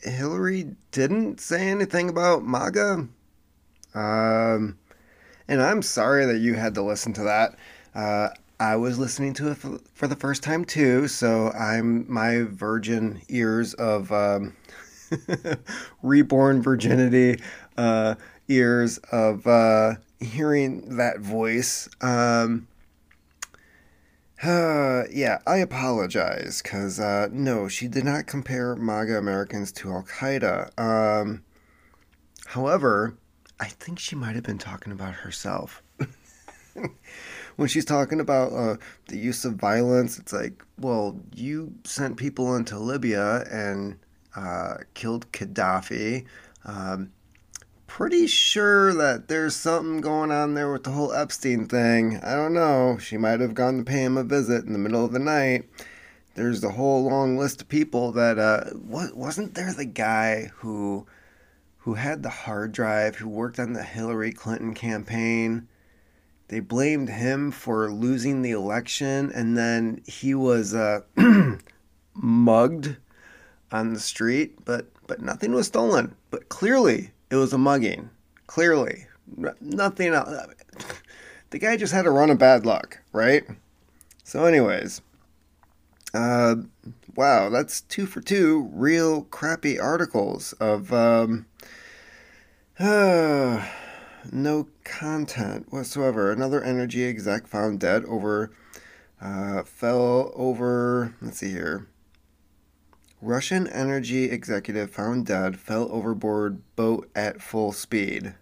Hillary 0.00 0.76
didn't 0.92 1.40
say 1.40 1.70
anything 1.70 2.08
about 2.08 2.44
MAGA. 2.44 3.08
Um, 3.96 4.78
and 5.48 5.60
I'm 5.60 5.82
sorry 5.82 6.24
that 6.26 6.38
you 6.38 6.54
had 6.54 6.76
to 6.76 6.82
listen 6.82 7.12
to 7.14 7.24
that. 7.24 7.56
Uh, 7.96 8.28
I 8.60 8.74
was 8.76 8.98
listening 8.98 9.34
to 9.34 9.52
it 9.52 9.56
for, 9.94 10.08
the 10.08 10.16
first 10.16 10.42
time 10.42 10.64
too, 10.64 11.06
so 11.06 11.50
I'm 11.52 12.10
my 12.12 12.42
virgin 12.42 13.22
ears 13.28 13.74
of 13.74 14.10
um, 14.10 14.56
reborn 16.02 16.60
virginity 16.60 17.40
uh, 17.76 18.16
ears 18.48 18.98
of 19.12 19.46
uh, 19.46 19.94
hearing 20.18 20.96
that 20.96 21.20
voice. 21.20 21.88
Um, 22.00 22.66
uh, 24.42 25.04
yeah, 25.12 25.38
I 25.46 25.58
apologize, 25.58 26.60
because, 26.60 26.98
uh, 26.98 27.28
no, 27.30 27.68
she 27.68 27.86
did 27.86 28.04
not 28.04 28.26
compare 28.26 28.74
MAGA 28.74 29.18
Americans 29.18 29.70
to 29.72 29.92
Al 29.92 30.02
Qaeda. 30.02 30.76
Um, 30.78 31.44
however, 32.46 33.16
I 33.60 33.66
think 33.66 34.00
she 34.00 34.16
might 34.16 34.34
have 34.34 34.44
been 34.44 34.58
talking 34.58 34.92
about 34.92 35.14
herself. 35.14 35.80
when 37.58 37.66
she's 37.66 37.84
talking 37.84 38.20
about 38.20 38.52
uh, 38.52 38.76
the 39.08 39.18
use 39.18 39.44
of 39.44 39.54
violence, 39.54 40.16
it's 40.16 40.32
like, 40.32 40.64
well, 40.78 41.18
you 41.34 41.74
sent 41.82 42.16
people 42.16 42.54
into 42.54 42.78
Libya 42.78 43.44
and 43.50 43.98
uh, 44.36 44.74
killed 44.94 45.30
Gaddafi. 45.32 46.24
Um, 46.64 47.10
pretty 47.88 48.28
sure 48.28 48.94
that 48.94 49.26
there's 49.26 49.56
something 49.56 50.00
going 50.00 50.30
on 50.30 50.54
there 50.54 50.70
with 50.70 50.84
the 50.84 50.92
whole 50.92 51.12
Epstein 51.12 51.66
thing. 51.66 52.20
I 52.22 52.36
don't 52.36 52.54
know. 52.54 52.96
She 52.98 53.16
might 53.16 53.40
have 53.40 53.54
gone 53.54 53.78
to 53.78 53.82
pay 53.82 54.04
him 54.04 54.16
a 54.16 54.22
visit 54.22 54.64
in 54.64 54.72
the 54.72 54.78
middle 54.78 55.04
of 55.04 55.10
the 55.10 55.18
night. 55.18 55.68
There's 56.36 56.62
a 56.62 56.70
whole 56.70 57.02
long 57.02 57.36
list 57.36 57.62
of 57.62 57.68
people 57.68 58.12
that 58.12 58.38
uh, 58.38 58.66
wasn't 58.76 59.54
there 59.54 59.74
the 59.74 59.84
guy 59.84 60.52
who 60.58 61.06
who 61.78 61.94
had 61.94 62.22
the 62.22 62.30
hard 62.30 62.70
drive, 62.70 63.16
who 63.16 63.28
worked 63.28 63.58
on 63.58 63.72
the 63.72 63.82
Hillary 63.82 64.30
Clinton 64.30 64.74
campaign. 64.74 65.66
They 66.48 66.60
blamed 66.60 67.10
him 67.10 67.50
for 67.50 67.92
losing 67.92 68.42
the 68.42 68.52
election, 68.52 69.30
and 69.34 69.56
then 69.56 70.02
he 70.06 70.34
was 70.34 70.74
uh, 70.74 71.00
mugged 72.14 72.96
on 73.70 73.92
the 73.92 74.00
street, 74.00 74.64
but 74.64 74.86
but 75.06 75.20
nothing 75.20 75.52
was 75.52 75.66
stolen. 75.66 76.14
But 76.30 76.48
clearly, 76.48 77.10
it 77.30 77.36
was 77.36 77.52
a 77.52 77.58
mugging. 77.58 78.10
Clearly. 78.46 79.06
Nothing 79.60 80.14
else. 80.14 80.30
The 81.50 81.58
guy 81.58 81.76
just 81.76 81.92
had 81.92 82.06
a 82.06 82.10
run 82.10 82.30
of 82.30 82.38
bad 82.38 82.64
luck, 82.66 82.98
right? 83.12 83.44
So, 84.24 84.44
anyways. 84.44 85.00
Uh, 86.14 86.56
wow, 87.14 87.50
that's 87.50 87.82
two 87.82 88.06
for 88.06 88.20
two 88.20 88.70
real 88.72 89.22
crappy 89.24 89.78
articles 89.78 90.54
of 90.54 90.92
um, 90.92 91.46
uh, 92.78 93.66
no 94.32 94.68
content 94.84 95.66
whatsoever. 95.70 96.30
Another 96.32 96.62
energy 96.62 97.04
exec 97.04 97.46
found 97.46 97.80
dead 97.80 98.04
over, 98.04 98.50
uh, 99.20 99.62
fell 99.62 100.32
over, 100.34 101.14
let's 101.20 101.38
see 101.38 101.50
here, 101.50 101.88
Russian 103.20 103.66
energy 103.66 104.30
executive 104.30 104.90
found 104.90 105.26
dead, 105.26 105.58
fell 105.58 105.88
overboard 105.90 106.62
boat 106.76 107.10
at 107.16 107.42
full 107.42 107.72
speed. 107.72 108.34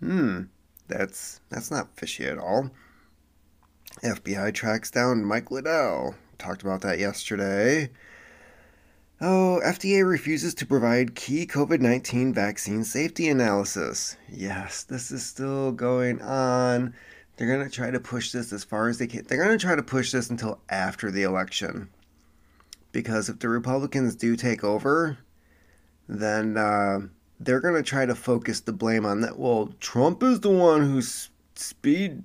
Hmm, 0.00 0.44
that's 0.88 1.40
that's 1.50 1.70
not 1.70 1.94
fishy 1.96 2.24
at 2.24 2.38
all. 2.38 2.70
FBI 4.02 4.54
tracks 4.54 4.90
down 4.90 5.24
Mike 5.24 5.50
Lindell. 5.50 6.14
Talked 6.38 6.62
about 6.62 6.80
that 6.80 6.98
yesterday. 6.98 7.90
Oh, 9.22 9.60
FDA 9.62 10.08
refuses 10.08 10.54
to 10.54 10.66
provide 10.66 11.14
key 11.14 11.46
COVID 11.46 11.80
19 11.80 12.32
vaccine 12.32 12.84
safety 12.84 13.28
analysis. 13.28 14.16
Yes, 14.30 14.82
this 14.84 15.10
is 15.10 15.24
still 15.24 15.72
going 15.72 16.22
on. 16.22 16.94
They're 17.36 17.54
going 17.54 17.68
to 17.68 17.74
try 17.74 17.90
to 17.90 18.00
push 18.00 18.32
this 18.32 18.50
as 18.50 18.64
far 18.64 18.88
as 18.88 18.96
they 18.96 19.06
can. 19.06 19.24
They're 19.24 19.44
going 19.44 19.58
to 19.58 19.62
try 19.62 19.76
to 19.76 19.82
push 19.82 20.10
this 20.12 20.30
until 20.30 20.60
after 20.70 21.10
the 21.10 21.22
election 21.22 21.90
because 22.92 23.28
if 23.28 23.38
the 23.38 23.50
Republicans 23.50 24.16
do 24.16 24.36
take 24.36 24.64
over, 24.64 25.18
then 26.08 26.56
uh, 26.56 27.00
they're 27.38 27.60
going 27.60 27.74
to 27.74 27.82
try 27.82 28.06
to 28.06 28.14
focus 28.14 28.60
the 28.60 28.72
blame 28.72 29.04
on 29.04 29.20
that. 29.20 29.38
Well, 29.38 29.74
Trump 29.80 30.22
is 30.22 30.40
the 30.40 30.50
one 30.50 30.80
who's 30.80 31.28
speed, 31.56 32.22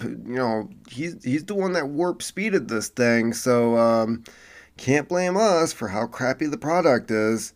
you 0.00 0.16
know, 0.24 0.70
he's 0.88 1.22
he's 1.22 1.44
the 1.44 1.54
one 1.54 1.72
that 1.74 1.88
warp 1.88 2.22
speeded 2.22 2.68
this 2.68 2.88
thing, 2.88 3.34
so 3.34 3.76
um, 3.76 4.24
can't 4.78 5.08
blame 5.08 5.36
us 5.36 5.72
for 5.72 5.88
how 5.88 6.06
crappy 6.06 6.46
the 6.46 6.56
product 6.56 7.10
is. 7.10 7.52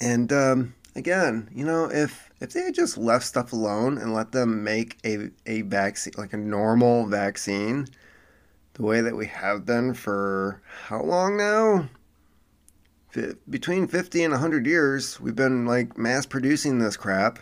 And 0.00 0.32
um, 0.32 0.74
again, 0.94 1.48
you 1.54 1.64
know, 1.64 1.90
if 1.90 2.30
if 2.40 2.52
they 2.52 2.60
had 2.62 2.74
just 2.74 2.98
left 2.98 3.24
stuff 3.24 3.52
alone 3.52 3.96
and 3.96 4.12
let 4.12 4.32
them 4.32 4.62
make 4.62 4.98
a 5.04 5.30
a 5.46 5.62
vaccine 5.62 6.12
like 6.18 6.32
a 6.32 6.36
normal 6.38 7.06
vaccine 7.06 7.86
the 8.74 8.82
way 8.82 9.00
that 9.00 9.16
we 9.16 9.26
have 9.26 9.64
been 9.64 9.94
for 9.94 10.60
how 10.86 11.00
long 11.02 11.36
now? 11.36 11.88
F- 13.16 13.36
between 13.48 13.86
50 13.86 14.24
and 14.24 14.32
100 14.32 14.66
years, 14.66 15.20
we've 15.20 15.36
been 15.36 15.64
like 15.64 15.96
mass 15.96 16.26
producing 16.26 16.80
this 16.80 16.96
crap, 16.96 17.38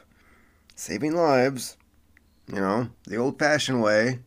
saving 0.77 1.17
lives, 1.17 1.79
you 2.49 2.61
know, 2.61 2.91
the 3.07 3.17
old 3.17 3.39
fashioned 3.39 3.83
way. 3.83 4.21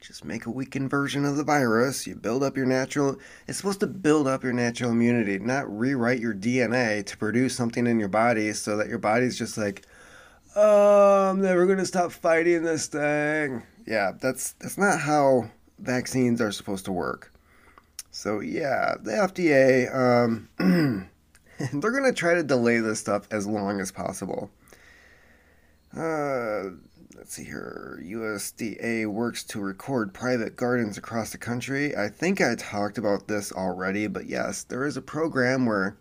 Just 0.00 0.24
make 0.24 0.46
a 0.46 0.50
weakened 0.50 0.90
version 0.90 1.24
of 1.24 1.36
the 1.36 1.44
virus. 1.44 2.06
You 2.06 2.14
build 2.14 2.42
up 2.42 2.56
your 2.56 2.66
natural. 2.66 3.16
It's 3.48 3.58
supposed 3.58 3.80
to 3.80 3.86
build 3.86 4.28
up 4.28 4.44
your 4.44 4.52
natural 4.52 4.90
immunity, 4.90 5.38
not 5.38 5.70
rewrite 5.74 6.20
your 6.20 6.34
DNA 6.34 7.04
to 7.06 7.16
produce 7.16 7.56
something 7.56 7.86
in 7.86 7.98
your 7.98 8.08
body 8.08 8.52
so 8.52 8.76
that 8.76 8.88
your 8.88 8.98
body's 8.98 9.38
just 9.38 9.56
like, 9.56 9.84
oh, 10.54 11.30
I'm 11.30 11.40
never 11.40 11.66
gonna 11.66 11.86
stop 11.86 12.12
fighting 12.12 12.62
this 12.62 12.86
thing. 12.86 13.62
Yeah, 13.86 14.12
that's 14.20 14.52
that's 14.54 14.78
not 14.78 15.00
how 15.00 15.50
vaccines 15.78 16.40
are 16.40 16.52
supposed 16.52 16.84
to 16.86 16.92
work. 16.92 17.32
So 18.10 18.40
yeah, 18.40 18.94
the 19.00 19.12
FDA, 19.12 19.94
um, 19.94 20.48
they're 21.58 21.92
gonna 21.92 22.12
try 22.12 22.34
to 22.34 22.42
delay 22.42 22.78
this 22.80 23.00
stuff 23.00 23.26
as 23.30 23.46
long 23.46 23.80
as 23.80 23.92
possible. 23.92 24.50
Uh, 25.96 26.70
let's 27.16 27.34
see 27.34 27.44
here. 27.44 27.98
USDA 28.04 29.06
works 29.06 29.42
to 29.44 29.60
record 29.60 30.12
private 30.12 30.54
gardens 30.54 30.98
across 30.98 31.30
the 31.30 31.38
country. 31.38 31.96
I 31.96 32.08
think 32.08 32.40
I 32.40 32.54
talked 32.54 32.98
about 32.98 33.26
this 33.26 33.52
already, 33.52 34.06
but 34.06 34.26
yes, 34.26 34.64
there 34.64 34.84
is 34.84 34.98
a 34.98 35.02
program 35.02 35.64
where 35.64 35.96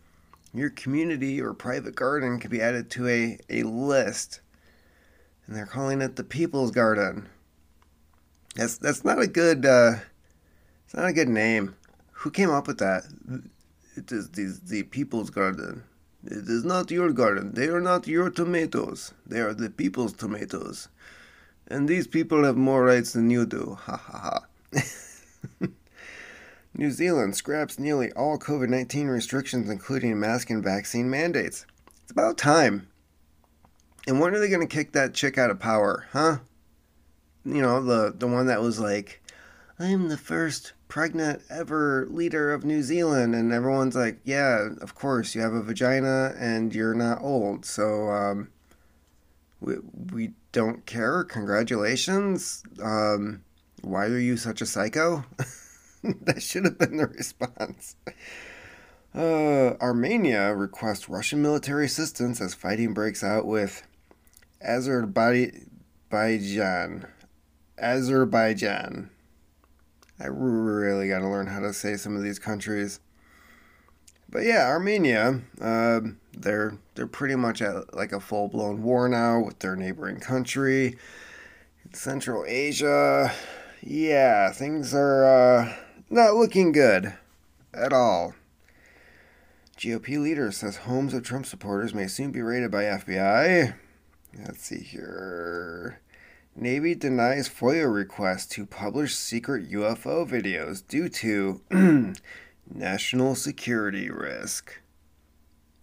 your 0.53 0.69
community 0.69 1.41
or 1.41 1.53
private 1.53 1.95
garden 1.95 2.39
can 2.39 2.51
be 2.51 2.61
added 2.61 2.89
to 2.91 3.07
a, 3.07 3.39
a 3.49 3.63
list. 3.63 4.41
And 5.47 5.55
they're 5.55 5.65
calling 5.65 6.01
it 6.01 6.17
the 6.17 6.23
People's 6.23 6.71
Garden. 6.71 7.29
That's 8.55 8.77
that's 8.77 9.03
not 9.03 9.21
a 9.21 9.27
good. 9.27 9.65
Uh, 9.65 9.95
it's 10.85 10.95
not 10.95 11.09
a 11.09 11.13
good 11.13 11.29
name. 11.29 11.75
Who 12.11 12.31
came 12.31 12.49
up 12.49 12.67
with 12.67 12.79
that? 12.79 13.03
It 13.95 14.11
is 14.11 14.29
the 14.29 14.57
the 14.63 14.83
people's 14.83 15.29
garden. 15.29 15.83
It 16.25 16.49
is 16.49 16.63
not 16.63 16.89
your 16.89 17.11
garden. 17.11 17.53
They 17.53 17.67
are 17.67 17.81
not 17.81 18.07
your 18.07 18.29
tomatoes. 18.31 19.13
They 19.25 19.39
are 19.41 19.53
the 19.53 19.69
people's 19.69 20.13
tomatoes. 20.13 20.87
And 21.67 21.87
these 21.87 22.07
people 22.07 22.43
have 22.43 22.57
more 22.57 22.83
rights 22.83 23.13
than 23.13 23.29
you 23.29 23.45
do. 23.45 23.77
Ha 23.81 23.97
ha 23.97 24.41
ha. 24.73 25.67
New 26.77 26.91
Zealand 26.91 27.35
scraps 27.35 27.79
nearly 27.79 28.11
all 28.13 28.37
COVID 28.37 28.69
19 28.69 29.07
restrictions, 29.07 29.69
including 29.69 30.19
mask 30.19 30.49
and 30.49 30.63
vaccine 30.63 31.09
mandates. 31.09 31.65
It's 32.03 32.11
about 32.11 32.37
time. 32.37 32.87
And 34.07 34.19
when 34.19 34.35
are 34.35 34.39
they 34.39 34.49
going 34.49 34.67
to 34.67 34.75
kick 34.75 34.91
that 34.91 35.13
chick 35.13 35.37
out 35.37 35.49
of 35.49 35.59
power, 35.59 36.05
huh? 36.11 36.37
you 37.45 37.61
know, 37.61 37.81
the 37.81 38.13
the 38.17 38.27
one 38.27 38.47
that 38.47 38.61
was 38.61 38.79
like, 38.79 39.21
I'm 39.79 40.09
the 40.09 40.17
first 40.17 40.73
pregnant 40.87 41.43
ever 41.49 42.07
leader 42.09 42.51
of 42.51 42.65
New 42.65 42.81
Zealand, 42.81 43.35
and 43.35 43.53
everyone's 43.53 43.95
like, 43.95 44.19
yeah, 44.23 44.69
of 44.81 44.95
course, 44.95 45.35
you 45.35 45.41
have 45.41 45.53
a 45.53 45.61
vagina 45.61 46.33
and 46.37 46.73
you're 46.73 46.95
not 46.95 47.21
old, 47.21 47.65
so 47.65 48.09
um, 48.09 48.49
we 49.61 49.75
we 50.11 50.31
don't 50.55 50.85
care. 50.85 51.25
Congratulations. 51.25 52.63
Um, 52.81 53.43
why 53.81 54.05
are 54.05 54.17
you 54.17 54.37
such 54.37 54.61
a 54.61 54.65
psycho? 54.65 55.25
that 56.03 56.41
should 56.41 56.63
have 56.63 56.79
been 56.79 56.95
the 56.95 57.07
response. 57.07 57.97
Uh, 59.13 59.75
Armenia 59.81 60.55
requests 60.55 61.09
Russian 61.09 61.41
military 61.41 61.87
assistance 61.87 62.39
as 62.39 62.53
fighting 62.53 62.93
breaks 62.93 63.21
out 63.21 63.45
with 63.45 63.85
Azerbaijan. 64.61 65.65
Azerbaijan. 67.77 69.09
I 70.17 70.27
really 70.27 71.09
got 71.09 71.19
to 71.19 71.27
learn 71.27 71.47
how 71.47 71.59
to 71.59 71.73
say 71.73 71.97
some 71.97 72.15
of 72.15 72.23
these 72.23 72.39
countries. 72.39 73.01
But 74.35 74.43
yeah, 74.43 74.67
Armenia, 74.67 75.39
uh, 75.61 76.01
they're 76.33 76.77
they're 76.93 77.07
pretty 77.07 77.35
much 77.35 77.61
at 77.61 77.93
like 77.95 78.11
a 78.11 78.19
full 78.19 78.49
blown 78.49 78.83
war 78.83 79.07
now 79.07 79.39
with 79.39 79.59
their 79.59 79.77
neighboring 79.77 80.19
country. 80.19 80.97
Central 81.93 82.43
Asia, 82.45 83.31
yeah, 83.81 84.51
things 84.51 84.93
are 84.93 85.23
uh, 85.23 85.73
not 86.09 86.35
looking 86.35 86.73
good 86.73 87.13
at 87.73 87.93
all. 87.93 88.35
GOP 89.77 90.19
leader 90.21 90.51
says 90.51 90.75
homes 90.75 91.13
of 91.13 91.23
Trump 91.23 91.45
supporters 91.45 91.93
may 91.93 92.07
soon 92.07 92.31
be 92.31 92.41
raided 92.41 92.71
by 92.71 92.83
FBI. 92.83 93.73
Let's 94.37 94.63
see 94.63 94.83
here. 94.83 96.01
Navy 96.57 96.93
denies 96.93 97.47
FOIA 97.47 97.93
request 97.93 98.51
to 98.51 98.65
publish 98.65 99.15
secret 99.15 99.71
UFO 99.71 100.29
videos 100.29 100.85
due 100.85 101.07
to 101.07 101.61
national 102.73 103.35
security 103.35 104.09
risk. 104.09 104.79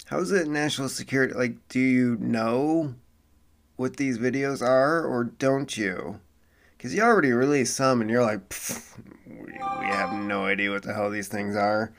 How's 0.06 0.30
it 0.32 0.48
national 0.48 0.88
security? 0.88 1.34
Like, 1.34 1.56
do 1.68 1.80
you 1.80 2.16
know 2.20 2.94
what 3.76 3.96
these 3.96 4.18
videos 4.18 4.60
are 4.62 5.04
or 5.04 5.24
don't 5.24 5.76
you? 5.76 6.20
Because 6.76 6.94
you 6.94 7.02
already 7.02 7.32
released 7.32 7.76
some 7.76 8.00
and 8.00 8.10
you're 8.10 8.22
like, 8.22 8.40
we, 9.26 9.52
we 9.52 9.86
have 9.86 10.12
no 10.12 10.44
idea 10.44 10.70
what 10.70 10.82
the 10.82 10.94
hell 10.94 11.10
these 11.10 11.28
things 11.28 11.56
are. 11.56 11.92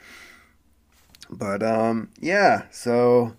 But 1.30 1.64
um, 1.64 2.10
yeah, 2.20 2.64
so 2.70 3.36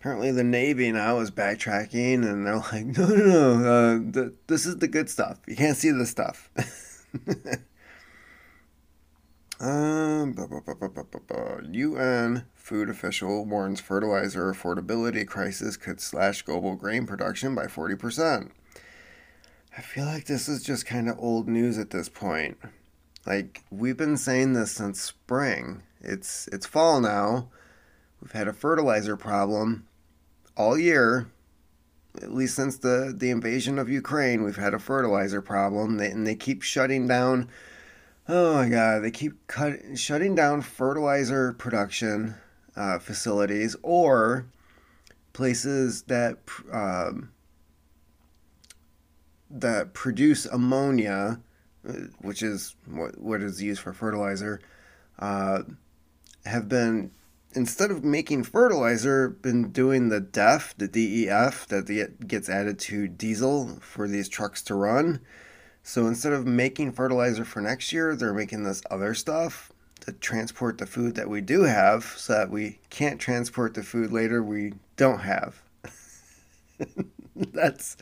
apparently 0.00 0.32
the 0.32 0.44
Navy 0.44 0.90
now 0.92 1.18
is 1.18 1.30
backtracking, 1.30 2.24
and 2.26 2.46
they're 2.46 2.56
like, 2.56 2.86
no, 2.98 3.06
no, 3.06 3.58
no, 3.58 3.68
uh, 3.68 4.12
th- 4.12 4.34
this 4.46 4.66
is 4.66 4.78
the 4.78 4.88
good 4.88 5.10
stuff. 5.10 5.38
You 5.46 5.56
can't 5.56 5.76
see 5.76 5.90
the 5.90 6.06
stuff. 6.06 6.50
um, 9.58 10.32
blah, 10.32 10.46
blah, 10.46 10.60
blah, 10.60 11.58
UN 11.70 12.44
food 12.54 12.90
official 12.90 13.44
warns 13.46 13.80
fertilizer 13.80 14.52
affordability 14.52 15.26
crisis 15.26 15.76
could 15.76 16.00
slash 16.00 16.42
global 16.42 16.74
grain 16.74 17.06
production 17.06 17.54
by 17.54 17.66
40%. 17.66 18.50
I 19.76 19.80
feel 19.80 20.04
like 20.04 20.26
this 20.26 20.48
is 20.48 20.62
just 20.62 20.86
kind 20.86 21.08
of 21.08 21.18
old 21.18 21.48
news 21.48 21.78
at 21.78 21.90
this 21.90 22.08
point. 22.08 22.58
Like 23.26 23.62
we've 23.70 23.96
been 23.96 24.16
saying 24.16 24.52
this 24.52 24.72
since 24.72 25.00
spring. 25.00 25.82
It's 26.00 26.48
it's 26.52 26.66
fall 26.66 27.00
now. 27.00 27.48
We've 28.20 28.32
had 28.32 28.48
a 28.48 28.52
fertilizer 28.52 29.16
problem 29.16 29.86
all 30.56 30.78
year. 30.78 31.28
At 32.22 32.32
least 32.32 32.56
since 32.56 32.78
the, 32.78 33.12
the 33.14 33.28
invasion 33.28 33.78
of 33.78 33.90
Ukraine, 33.90 34.42
we've 34.42 34.56
had 34.56 34.72
a 34.72 34.78
fertilizer 34.78 35.42
problem, 35.42 35.98
they, 35.98 36.10
and 36.10 36.26
they 36.26 36.34
keep 36.34 36.62
shutting 36.62 37.06
down. 37.06 37.50
Oh 38.28 38.54
my 38.54 38.68
God! 38.68 39.04
They 39.04 39.12
keep 39.12 39.46
cut, 39.46 39.96
shutting 39.96 40.34
down 40.34 40.62
fertilizer 40.62 41.52
production 41.52 42.34
uh, 42.74 42.98
facilities 42.98 43.76
or 43.82 44.46
places 45.32 46.02
that 46.02 46.38
um, 46.72 47.30
that 49.48 49.94
produce 49.94 50.44
ammonia, 50.44 51.40
uh, 51.88 51.92
which 52.18 52.42
is 52.42 52.74
what 52.86 53.16
what 53.20 53.42
is 53.42 53.62
used 53.62 53.80
for 53.80 53.92
fertilizer, 53.92 54.60
uh, 55.20 55.62
have 56.46 56.68
been 56.68 57.12
instead 57.52 57.92
of 57.92 58.04
making 58.04 58.42
fertilizer, 58.42 59.28
been 59.28 59.70
doing 59.70 60.08
the 60.08 60.20
DEF, 60.20 60.74
the 60.78 60.88
DEF 60.88 61.68
that 61.68 62.26
gets 62.26 62.48
added 62.48 62.80
to 62.80 63.06
diesel 63.06 63.78
for 63.80 64.08
these 64.08 64.28
trucks 64.28 64.62
to 64.62 64.74
run. 64.74 65.20
So 65.86 66.08
instead 66.08 66.32
of 66.32 66.48
making 66.48 66.92
fertilizer 66.92 67.44
for 67.44 67.60
next 67.60 67.92
year, 67.92 68.16
they're 68.16 68.34
making 68.34 68.64
this 68.64 68.82
other 68.90 69.14
stuff 69.14 69.70
to 70.00 70.10
transport 70.10 70.78
the 70.78 70.86
food 70.86 71.14
that 71.14 71.30
we 71.30 71.40
do 71.40 71.62
have 71.62 72.02
so 72.16 72.32
that 72.32 72.50
we 72.50 72.80
can't 72.90 73.20
transport 73.20 73.74
the 73.74 73.84
food 73.84 74.10
later 74.12 74.42
we 74.42 74.72
don't 74.96 75.20
have. 75.20 75.62
that's 77.36 77.96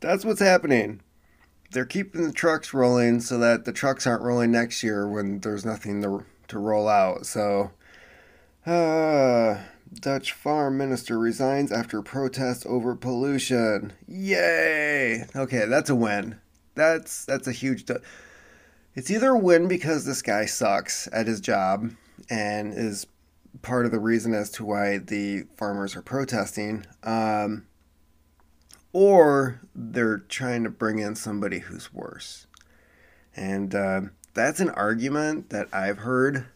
that's 0.00 0.24
what's 0.24 0.40
happening. 0.40 1.00
They're 1.70 1.84
keeping 1.84 2.24
the 2.24 2.32
trucks 2.32 2.74
rolling 2.74 3.20
so 3.20 3.38
that 3.38 3.66
the 3.66 3.72
trucks 3.72 4.04
aren't 4.04 4.24
rolling 4.24 4.50
next 4.50 4.82
year 4.82 5.06
when 5.06 5.38
there's 5.38 5.64
nothing 5.64 6.02
to 6.02 6.24
to 6.48 6.58
roll 6.58 6.88
out. 6.88 7.24
So 7.24 7.70
uh, 8.66 9.58
Dutch 9.94 10.32
farm 10.32 10.76
minister 10.76 11.20
resigns 11.20 11.70
after 11.70 12.02
protest 12.02 12.66
over 12.66 12.96
pollution. 12.96 13.92
Yay! 14.08 15.26
Okay, 15.36 15.66
that's 15.66 15.88
a 15.88 15.94
win. 15.94 16.40
That's 16.74 17.24
that's 17.24 17.48
a 17.48 17.52
huge. 17.52 17.84
It's 18.94 19.10
either 19.10 19.30
a 19.30 19.38
win 19.38 19.68
because 19.68 20.04
this 20.04 20.22
guy 20.22 20.46
sucks 20.46 21.08
at 21.12 21.26
his 21.26 21.40
job 21.40 21.90
and 22.28 22.72
is 22.74 23.06
part 23.62 23.84
of 23.84 23.92
the 23.92 23.98
reason 23.98 24.34
as 24.34 24.50
to 24.50 24.64
why 24.64 24.98
the 24.98 25.44
farmers 25.56 25.96
are 25.96 26.02
protesting, 26.02 26.86
um, 27.02 27.66
or 28.92 29.60
they're 29.74 30.18
trying 30.18 30.64
to 30.64 30.70
bring 30.70 30.98
in 30.98 31.14
somebody 31.14 31.60
who's 31.60 31.92
worse. 31.92 32.46
And 33.34 33.74
uh, 33.74 34.02
that's 34.34 34.60
an 34.60 34.70
argument 34.70 35.50
that 35.50 35.68
I've 35.72 35.98
heard 35.98 36.46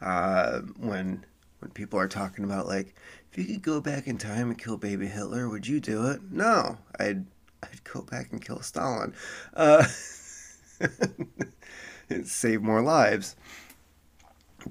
uh, 0.00 0.60
when 0.78 1.24
when 1.60 1.70
people 1.70 1.98
are 1.98 2.08
talking 2.08 2.44
about 2.44 2.66
like 2.66 2.94
if 3.30 3.38
you 3.38 3.44
could 3.44 3.62
go 3.62 3.80
back 3.80 4.06
in 4.06 4.18
time 4.18 4.50
and 4.50 4.58
kill 4.58 4.76
baby 4.76 5.06
Hitler, 5.06 5.48
would 5.48 5.66
you 5.66 5.80
do 5.80 6.06
it? 6.08 6.20
No, 6.30 6.78
I'd 6.98 7.24
I'd 7.62 7.84
go 7.84 8.02
back 8.02 8.32
and 8.32 8.44
kill 8.44 8.60
Stalin. 8.60 9.14
Uh, 9.54 9.84
save 12.24 12.62
more 12.62 12.82
lives. 12.82 13.36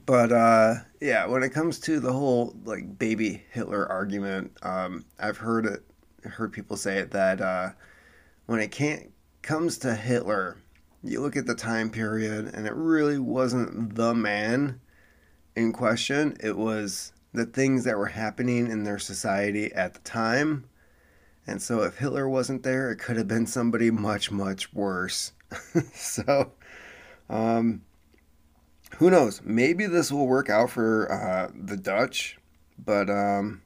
But 0.06 0.32
uh, 0.32 0.76
yeah, 1.00 1.26
when 1.26 1.44
it 1.44 1.50
comes 1.50 1.80
to 1.82 2.00
the 2.00 2.14
whole 2.14 2.56
like 2.64 2.98
baby 2.98 3.44
Hitler 3.52 3.88
argument, 3.88 4.52
um, 4.62 5.06
I've 5.20 5.38
heard 5.38 5.66
it, 5.66 5.84
heard 6.24 6.54
people 6.54 6.78
say 6.78 7.04
that 7.04 7.42
uh, 7.42 7.70
when 8.46 8.60
it 8.60 8.72
can't 8.72 9.12
comes 9.42 9.78
to 9.80 9.96
Hitler, 9.96 10.58
you 11.04 11.20
look 11.20 11.36
at 11.36 11.46
the 11.46 11.56
time 11.56 11.90
period, 11.90 12.52
and 12.54 12.68
it 12.68 12.74
really 12.74 13.18
wasn't 13.18 13.96
the 13.96 14.14
man 14.14 14.80
in 15.56 15.74
question. 15.74 16.38
It 16.40 16.58
was 16.58 17.12
the 17.34 17.46
things 17.46 17.84
that 17.86 17.98
were 17.98 18.08
happening 18.08 18.70
in 18.70 18.84
their 18.84 19.00
society 19.00 19.74
at 19.74 19.94
the 19.94 20.00
time. 20.02 20.66
And 21.48 21.62
so 21.62 21.82
if 21.82 21.98
Hitler 21.98 22.30
wasn't 22.30 22.64
there, 22.64 22.92
it 22.92 22.98
could 22.98 23.18
have 23.18 23.28
been 23.28 23.48
somebody 23.48 23.90
much, 23.92 24.32
much 24.32 24.74
worse. 24.74 25.34
so, 25.94 26.52
um, 27.30 27.82
who 28.98 29.10
knows? 29.10 29.42
Maybe 29.44 29.88
this 29.88 30.12
will 30.12 30.28
work 30.28 30.50
out 30.50 30.70
for 30.70 31.12
uh, 31.12 31.52
the 31.56 31.78
Dutch, 31.78 32.38
but 32.78 33.10
um, 33.10 33.62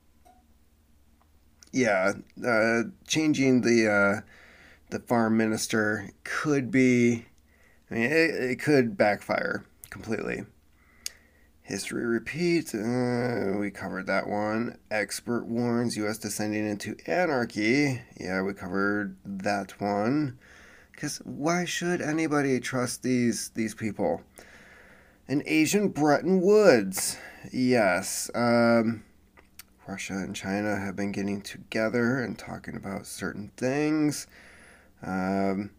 yeah, 1.72 2.14
uh, 2.46 2.84
changing 3.08 3.62
the 3.62 3.92
uh, 3.92 4.22
the 4.92 5.00
farm 5.00 5.38
minister 5.38 6.10
could 6.24 6.72
be. 6.72 7.26
I 7.92 7.94
mean, 7.94 8.04
it, 8.04 8.36
it 8.52 8.60
could 8.60 8.98
backfire 8.98 9.66
completely. 9.90 10.46
History 11.66 12.06
repeats. 12.06 12.76
Uh, 12.76 13.56
we 13.60 13.72
covered 13.72 14.06
that 14.06 14.28
one. 14.28 14.78
Expert 14.92 15.48
warns 15.48 15.98
U.S. 15.98 16.20
descending 16.20 16.70
into 16.70 16.96
anarchy. 17.08 18.02
Yeah, 18.20 18.44
we 18.44 18.54
covered 18.54 19.18
that 19.26 19.82
one. 19.82 20.38
Because 20.92 21.18
why 21.26 21.66
should 21.66 22.04
anybody 22.04 22.60
trust 22.60 23.02
these 23.02 23.50
these 23.56 23.74
people? 23.74 24.22
An 25.28 25.42
Asian 25.48 25.88
Bretton 25.88 26.40
Woods. 26.40 27.18
Yes. 27.52 28.30
Um, 28.36 29.04
Russia 29.88 30.14
and 30.14 30.36
China 30.36 30.76
have 30.76 30.96
been 30.96 31.12
getting 31.12 31.42
together 31.42 32.20
and 32.20 32.38
talking 32.38 32.76
about 32.76 33.08
certain 33.08 33.52
things. 33.58 34.28
Um, 35.02 35.72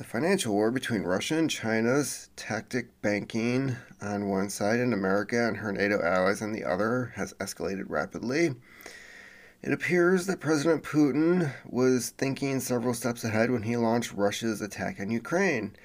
the 0.00 0.06
financial 0.06 0.54
war 0.54 0.70
between 0.70 1.02
Russia 1.02 1.36
and 1.36 1.50
China's 1.50 2.30
tactic 2.34 2.88
banking 3.02 3.76
on 4.00 4.30
one 4.30 4.48
side 4.48 4.80
and 4.80 4.94
America 4.94 5.46
and 5.46 5.58
her 5.58 5.72
NATO 5.72 6.00
allies 6.02 6.40
on 6.40 6.52
the 6.52 6.64
other 6.64 7.12
has 7.16 7.34
escalated 7.34 7.84
rapidly. 7.86 8.54
It 9.60 9.74
appears 9.74 10.24
that 10.24 10.40
President 10.40 10.84
Putin 10.84 11.52
was 11.66 12.14
thinking 12.16 12.60
several 12.60 12.94
steps 12.94 13.24
ahead 13.24 13.50
when 13.50 13.64
he 13.64 13.76
launched 13.76 14.14
Russia's 14.14 14.62
attack 14.62 14.98
on 15.00 15.10
Ukraine. 15.10 15.76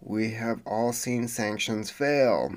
We 0.00 0.30
have 0.30 0.62
all 0.64 0.94
seen 0.94 1.28
sanctions 1.28 1.90
fail. 1.90 2.54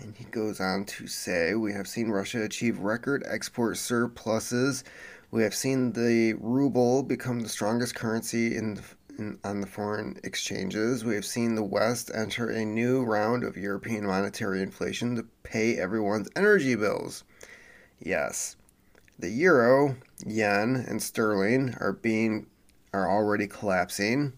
And 0.00 0.14
he 0.16 0.24
goes 0.24 0.60
on 0.60 0.86
to 0.86 1.06
say, 1.06 1.54
We 1.54 1.74
have 1.74 1.88
seen 1.88 2.08
Russia 2.08 2.42
achieve 2.42 2.78
record 2.78 3.22
export 3.28 3.76
surpluses. 3.76 4.82
We 5.30 5.42
have 5.42 5.54
seen 5.54 5.92
the 5.92 6.32
ruble 6.40 7.02
become 7.02 7.40
the 7.40 7.50
strongest 7.50 7.94
currency 7.94 8.56
in 8.56 8.80
in, 9.05 9.05
on 9.44 9.60
the 9.60 9.66
foreign 9.66 10.18
exchanges. 10.24 11.04
We 11.04 11.14
have 11.14 11.24
seen 11.24 11.54
the 11.54 11.62
West 11.62 12.10
enter 12.14 12.50
a 12.50 12.64
new 12.64 13.02
round 13.02 13.44
of 13.44 13.56
European 13.56 14.06
monetary 14.06 14.62
inflation 14.62 15.16
to 15.16 15.26
pay 15.42 15.78
everyone's 15.78 16.28
energy 16.36 16.74
bills. 16.74 17.24
Yes, 17.98 18.56
the 19.18 19.30
euro, 19.30 19.96
yen, 20.26 20.84
and 20.88 21.02
sterling 21.02 21.74
are 21.80 21.92
being 21.92 22.46
are 22.92 23.10
already 23.10 23.46
collapsing. 23.46 24.32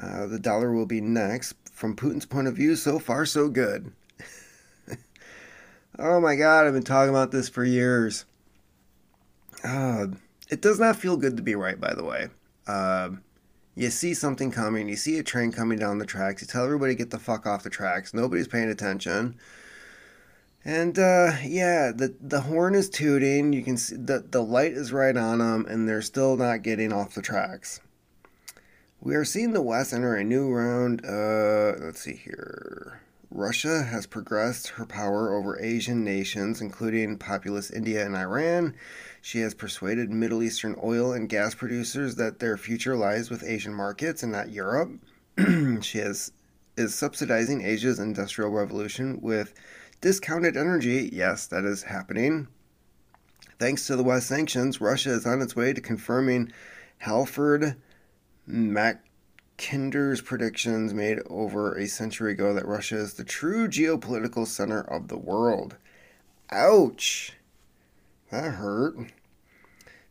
Uh, 0.00 0.26
the 0.26 0.38
dollar 0.38 0.72
will 0.72 0.86
be 0.86 1.00
next. 1.00 1.54
From 1.72 1.94
Putin's 1.94 2.26
point 2.26 2.48
of 2.48 2.56
view, 2.56 2.74
so 2.74 2.98
far 2.98 3.26
so 3.26 3.48
good. 3.48 3.92
oh 5.98 6.20
my 6.20 6.36
God, 6.36 6.66
I've 6.66 6.72
been 6.72 6.82
talking 6.82 7.10
about 7.10 7.32
this 7.32 7.48
for 7.48 7.64
years. 7.64 8.24
Uh, 9.62 10.06
it 10.48 10.62
does 10.62 10.78
not 10.78 10.96
feel 10.96 11.16
good 11.16 11.36
to 11.36 11.42
be 11.42 11.54
right, 11.54 11.78
by 11.78 11.92
the 11.94 12.04
way. 12.04 12.28
Uh, 12.66 13.10
you 13.76 13.90
see 13.90 14.14
something 14.14 14.50
coming, 14.50 14.88
you 14.88 14.96
see 14.96 15.18
a 15.18 15.22
train 15.22 15.52
coming 15.52 15.78
down 15.78 15.98
the 15.98 16.06
tracks, 16.06 16.42
you 16.42 16.48
tell 16.48 16.64
everybody 16.64 16.94
get 16.94 17.10
the 17.10 17.18
fuck 17.18 17.46
off 17.46 17.62
the 17.62 17.70
tracks, 17.70 18.14
nobody's 18.14 18.48
paying 18.48 18.70
attention. 18.70 19.36
And 20.64 20.98
uh, 20.98 21.32
yeah, 21.44 21.92
the 21.94 22.16
the 22.20 22.40
horn 22.40 22.74
is 22.74 22.90
tooting. 22.90 23.52
You 23.52 23.62
can 23.62 23.76
see 23.76 23.94
the 23.94 24.26
the 24.28 24.42
light 24.42 24.72
is 24.72 24.92
right 24.92 25.16
on 25.16 25.38
them, 25.38 25.64
and 25.68 25.88
they're 25.88 26.02
still 26.02 26.36
not 26.36 26.62
getting 26.62 26.92
off 26.92 27.14
the 27.14 27.22
tracks. 27.22 27.80
We 29.00 29.14
are 29.14 29.24
seeing 29.24 29.52
the 29.52 29.62
West 29.62 29.92
enter 29.92 30.16
a 30.16 30.24
new 30.24 30.50
round. 30.50 31.06
Uh, 31.06 31.74
let's 31.78 32.00
see 32.00 32.16
here. 32.16 33.00
Russia 33.30 33.84
has 33.84 34.06
progressed 34.06 34.68
her 34.70 34.86
power 34.86 35.32
over 35.32 35.60
Asian 35.60 36.02
nations, 36.02 36.60
including 36.60 37.18
populous 37.18 37.70
India 37.70 38.04
and 38.04 38.16
Iran. 38.16 38.74
She 39.26 39.40
has 39.40 39.54
persuaded 39.54 40.12
Middle 40.12 40.40
Eastern 40.40 40.76
oil 40.80 41.12
and 41.12 41.28
gas 41.28 41.52
producers 41.52 42.14
that 42.14 42.38
their 42.38 42.56
future 42.56 42.94
lies 42.94 43.28
with 43.28 43.42
Asian 43.42 43.74
markets 43.74 44.22
and 44.22 44.30
not 44.30 44.50
Europe. 44.52 45.00
she 45.80 45.98
has 45.98 46.30
is 46.76 46.94
subsidizing 46.94 47.60
Asia's 47.60 47.98
industrial 47.98 48.52
revolution 48.52 49.20
with 49.20 49.52
discounted 50.00 50.56
energy. 50.56 51.10
Yes, 51.12 51.48
that 51.48 51.64
is 51.64 51.82
happening. 51.82 52.46
Thanks 53.58 53.88
to 53.88 53.96
the 53.96 54.04
West 54.04 54.28
sanctions, 54.28 54.80
Russia 54.80 55.10
is 55.10 55.26
on 55.26 55.42
its 55.42 55.56
way 55.56 55.72
to 55.72 55.80
confirming 55.80 56.52
Halford 56.98 57.74
Mackinder's 58.46 60.20
predictions 60.20 60.94
made 60.94 61.18
over 61.28 61.76
a 61.76 61.88
century 61.88 62.30
ago 62.30 62.54
that 62.54 62.64
Russia 62.64 62.98
is 62.98 63.14
the 63.14 63.24
true 63.24 63.66
geopolitical 63.66 64.46
center 64.46 64.82
of 64.82 65.08
the 65.08 65.18
world. 65.18 65.74
Ouch! 66.52 67.32
That 68.30 68.54
hurt. 68.54 68.96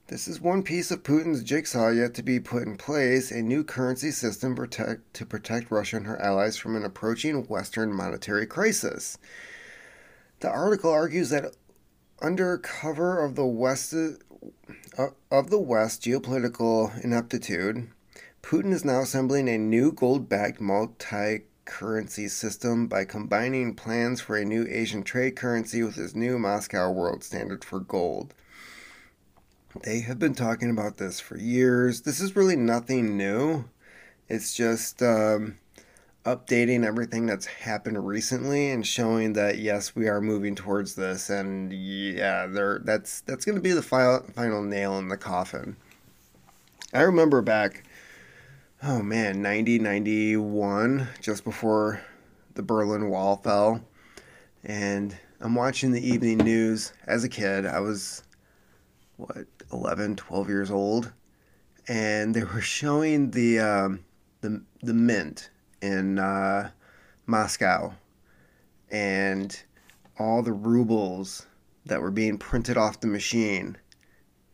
This 0.07 0.27
is 0.27 0.39
one 0.39 0.63
piece 0.63 0.91
of 0.91 1.03
Putin's 1.03 1.43
jigsaw 1.43 1.89
yet 1.89 2.13
to 2.13 2.23
be 2.23 2.39
put 2.39 2.63
in 2.63 2.77
place 2.77 3.31
a 3.31 3.41
new 3.41 3.63
currency 3.63 4.11
system 4.11 4.55
protect, 4.55 5.13
to 5.15 5.25
protect 5.25 5.71
Russia 5.71 5.97
and 5.97 6.05
her 6.05 6.21
allies 6.21 6.55
from 6.55 6.75
an 6.75 6.85
approaching 6.85 7.43
Western 7.47 7.91
monetary 7.91 8.45
crisis. 8.45 9.17
The 10.39 10.49
article 10.49 10.91
argues 10.91 11.29
that 11.31 11.55
under 12.21 12.57
cover 12.57 13.23
of 13.23 13.35
the 13.35 13.45
West 13.45 13.93
uh, 13.93 15.07
of 15.31 15.49
the 15.49 15.59
West 15.59 16.03
geopolitical 16.03 17.03
ineptitude, 17.03 17.89
Putin 18.41 18.71
is 18.71 18.85
now 18.85 19.01
assembling 19.01 19.49
a 19.49 19.57
new 19.57 19.91
gold-backed 19.91 20.61
multi-currency 21.65 22.27
system 22.27 22.87
by 22.87 23.05
combining 23.05 23.73
plans 23.73 24.21
for 24.21 24.37
a 24.37 24.45
new 24.45 24.65
Asian 24.69 25.03
trade 25.03 25.35
currency 25.35 25.83
with 25.83 25.95
his 25.95 26.15
new 26.15 26.37
Moscow 26.37 26.91
world 26.91 27.23
standard 27.23 27.63
for 27.63 27.79
gold. 27.79 28.33
They 29.83 30.01
have 30.01 30.19
been 30.19 30.35
talking 30.35 30.69
about 30.69 30.97
this 30.97 31.19
for 31.19 31.37
years. 31.37 32.01
This 32.01 32.21
is 32.21 32.35
really 32.35 32.55
nothing 32.55 33.17
new. 33.17 33.65
It's 34.29 34.55
just 34.55 35.03
um, 35.03 35.57
updating 36.23 36.85
everything 36.85 37.25
that's 37.25 37.45
happened 37.45 38.05
recently 38.05 38.71
and 38.71 38.87
showing 38.87 39.33
that 39.33 39.57
yes, 39.59 39.95
we 39.95 40.07
are 40.07 40.21
moving 40.21 40.55
towards 40.55 40.95
this. 40.95 41.29
And 41.29 41.73
yeah, 41.73 42.47
there 42.47 42.79
that's 42.83 43.21
that's 43.21 43.43
going 43.43 43.55
to 43.57 43.61
be 43.61 43.73
the 43.73 43.81
final 43.81 44.21
final 44.33 44.63
nail 44.63 44.97
in 44.97 45.09
the 45.09 45.17
coffin. 45.17 45.75
I 46.93 47.01
remember 47.01 47.41
back, 47.41 47.83
oh 48.87 49.01
man, 49.01 49.41
90, 49.41 49.79
91, 49.79 51.07
just 51.19 51.43
before 51.43 52.01
the 52.53 52.61
Berlin 52.61 53.09
Wall 53.09 53.37
fell, 53.37 53.81
and 54.63 55.17
I'm 55.41 55.55
watching 55.55 55.91
the 55.91 56.07
evening 56.07 56.37
news. 56.37 56.93
As 57.07 57.23
a 57.23 57.29
kid. 57.29 57.65
I 57.65 57.79
was 57.79 58.23
what 59.17 59.47
11, 59.73 60.17
12 60.17 60.49
years 60.49 60.69
old, 60.69 61.11
and 61.87 62.35
they 62.35 62.43
were 62.43 62.61
showing 62.61 63.31
the 63.31 63.59
um, 63.59 64.05
the 64.41 64.61
the 64.83 64.93
mint 64.93 65.49
in 65.81 66.19
uh, 66.19 66.69
Moscow, 67.25 67.93
and 68.91 69.63
all 70.19 70.43
the 70.43 70.53
rubles 70.53 71.47
that 71.85 72.01
were 72.01 72.11
being 72.11 72.37
printed 72.37 72.77
off 72.77 72.99
the 72.99 73.07
machine 73.07 73.77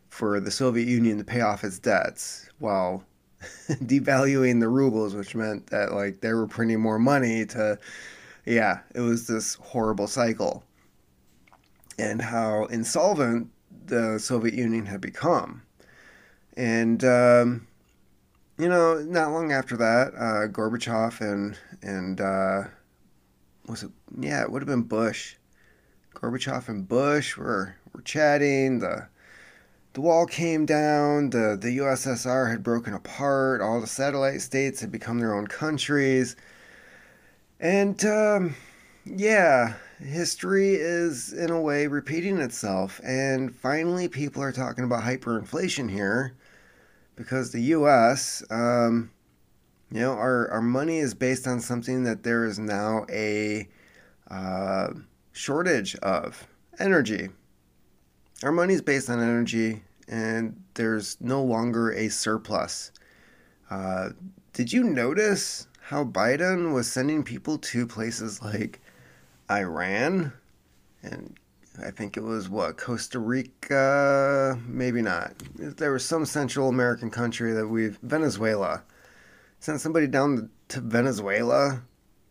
for 0.08 0.40
the 0.40 0.50
Soviet 0.50 0.88
Union 0.88 1.18
to 1.18 1.24
pay 1.24 1.42
off 1.42 1.64
its 1.64 1.78
debts, 1.78 2.48
while 2.58 3.04
devaluing 3.68 4.60
the 4.60 4.68
rubles, 4.68 5.14
which 5.14 5.34
meant 5.34 5.68
that 5.68 5.92
like 5.92 6.20
they 6.20 6.32
were 6.32 6.46
printing 6.46 6.80
more 6.80 6.98
money 6.98 7.44
to, 7.46 7.78
yeah, 8.46 8.80
it 8.94 9.00
was 9.00 9.26
this 9.26 9.54
horrible 9.54 10.06
cycle, 10.06 10.64
and 11.98 12.20
how 12.20 12.64
insolvent 12.66 13.48
the 13.86 14.18
Soviet 14.18 14.54
Union 14.54 14.86
had 14.86 15.00
become. 15.00 15.62
And, 16.56 17.02
um, 17.04 17.66
you 18.58 18.68
know, 18.68 19.00
not 19.00 19.32
long 19.32 19.52
after 19.52 19.76
that, 19.78 20.14
uh, 20.14 20.48
Gorbachev 20.48 21.20
and, 21.20 21.58
and 21.82 22.20
uh, 22.20 22.64
was 23.66 23.82
it, 23.82 23.90
yeah, 24.18 24.42
it 24.42 24.50
would 24.50 24.62
have 24.62 24.68
been 24.68 24.82
Bush. 24.82 25.36
Gorbachev 26.14 26.68
and 26.68 26.86
Bush 26.86 27.36
were, 27.36 27.76
were 27.92 28.02
chatting. 28.02 28.80
The, 28.80 29.08
the 29.92 30.00
wall 30.00 30.26
came 30.26 30.64
down. 30.64 31.30
The, 31.30 31.56
the 31.60 31.78
USSR 31.78 32.50
had 32.50 32.62
broken 32.62 32.94
apart. 32.94 33.60
All 33.60 33.80
the 33.80 33.86
satellite 33.86 34.40
states 34.40 34.80
had 34.80 34.90
become 34.90 35.18
their 35.18 35.34
own 35.34 35.46
countries. 35.46 36.36
And, 37.60 38.02
um, 38.04 38.56
yeah, 39.04 39.74
history 40.00 40.74
is 40.74 41.32
in 41.32 41.50
a 41.50 41.60
way 41.60 41.86
repeating 41.86 42.38
itself. 42.38 43.00
And 43.04 43.54
finally, 43.54 44.08
people 44.08 44.42
are 44.42 44.52
talking 44.52 44.84
about 44.84 45.04
hyperinflation 45.04 45.90
here 45.90 46.34
because 47.14 47.52
the 47.52 47.62
U.S., 47.62 48.42
um, 48.50 49.10
you 49.90 50.00
know, 50.00 50.12
our, 50.12 50.50
our 50.50 50.62
money 50.62 50.98
is 50.98 51.12
based 51.12 51.46
on 51.46 51.60
something 51.60 52.04
that 52.04 52.22
there 52.22 52.46
is 52.46 52.58
now 52.58 53.04
a 53.10 53.68
uh, 54.30 54.88
shortage 55.32 55.94
of 55.96 56.46
energy. 56.78 57.28
Our 58.42 58.52
money 58.52 58.74
is 58.74 58.82
based 58.82 59.08
on 59.08 59.20
energy, 59.20 59.82
and 60.08 60.60
there's 60.74 61.16
no 61.20 61.42
longer 61.42 61.92
a 61.92 62.08
surplus. 62.08 62.90
Uh, 63.70 64.10
did 64.52 64.72
you 64.72 64.84
notice 64.84 65.68
how 65.80 66.04
Biden 66.04 66.74
was 66.74 66.90
sending 66.90 67.22
people 67.22 67.58
to 67.58 67.86
places 67.86 68.42
like 68.42 68.80
Iran, 69.50 70.32
and 71.02 71.36
I 71.84 71.90
think 71.90 72.16
it 72.16 72.22
was 72.22 72.48
what 72.48 72.76
Costa 72.76 73.18
Rica, 73.18 74.58
maybe 74.66 75.02
not. 75.02 75.34
There 75.56 75.92
was 75.92 76.04
some 76.04 76.26
Central 76.26 76.68
American 76.68 77.10
country 77.10 77.52
that 77.52 77.68
we've 77.68 77.98
Venezuela 78.02 78.82
sent 79.60 79.80
somebody 79.80 80.06
down 80.06 80.50
to 80.68 80.80
Venezuela 80.80 81.82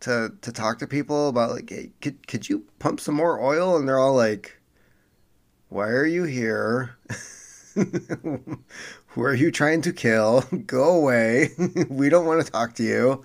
to 0.02 0.34
to 0.42 0.52
talk 0.52 0.80
to 0.80 0.88
people 0.88 1.30
about 1.30 1.52
like, 1.52 1.70
hey, 1.70 1.92
could 2.02 2.28
could 2.28 2.50
you 2.50 2.66
pump 2.80 3.00
some 3.00 3.16
more 3.16 3.42
oil? 3.42 3.78
And 3.78 3.88
they're 3.88 4.00
all 4.00 4.16
like, 4.16 4.61
"Why 5.72 5.88
are 5.88 6.06
you 6.06 6.26
here? 6.26 6.98
Who 7.76 9.24
are 9.24 9.34
you 9.34 9.52
trying 9.52 9.82
to 9.84 9.94
kill? 9.94 10.42
Go 10.66 10.98
away. 10.98 11.52
we 11.90 12.10
don't 12.10 12.26
want 12.26 12.46
to 12.46 12.52
talk 12.52 12.74
to 12.76 12.84
you." 12.84 13.24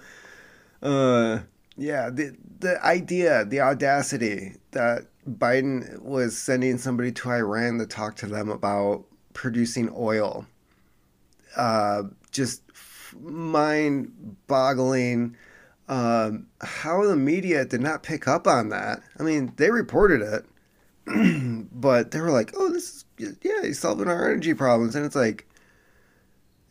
Uh, 0.81 1.41
yeah, 1.77 2.09
the 2.09 2.37
the 2.61 2.81
idea, 2.87 3.45
the 3.45 3.63
audacity 3.63 4.53
that 4.71 5.07
Biden 5.29 6.01
was 6.01 6.39
sending 6.39 6.79
somebody 6.79 7.11
to 7.11 7.33
Iran 7.33 7.79
to 7.79 7.87
talk 7.87 8.15
to 8.17 8.27
them 8.27 8.49
about 8.49 9.05
producing 9.33 9.93
oil, 9.97 10.47
uh, 11.57 12.05
just 12.31 12.63
mind-boggling. 13.21 15.37
Um, 15.89 16.47
how 16.61 17.05
the 17.05 17.17
media 17.17 17.65
did 17.65 17.81
not 17.81 18.05
pick 18.05 18.29
up 18.29 18.47
on 18.47 18.69
that. 18.69 19.01
I 19.19 19.25
mean, 19.25 19.53
they 19.57 19.73
reported 19.73 20.23
it, 20.23 20.47
but 21.73 22.11
they 22.11 22.21
were 22.21 22.31
like, 22.31 22.53
"Oh, 22.57 22.71
this 22.71 23.05
is 23.19 23.37
yeah, 23.42 23.62
he's 23.62 23.79
solving 23.79 24.09
our 24.09 24.31
energy 24.31 24.55
problems," 24.55 24.95
and 24.95 25.05
it's 25.05 25.16
like, 25.16 25.47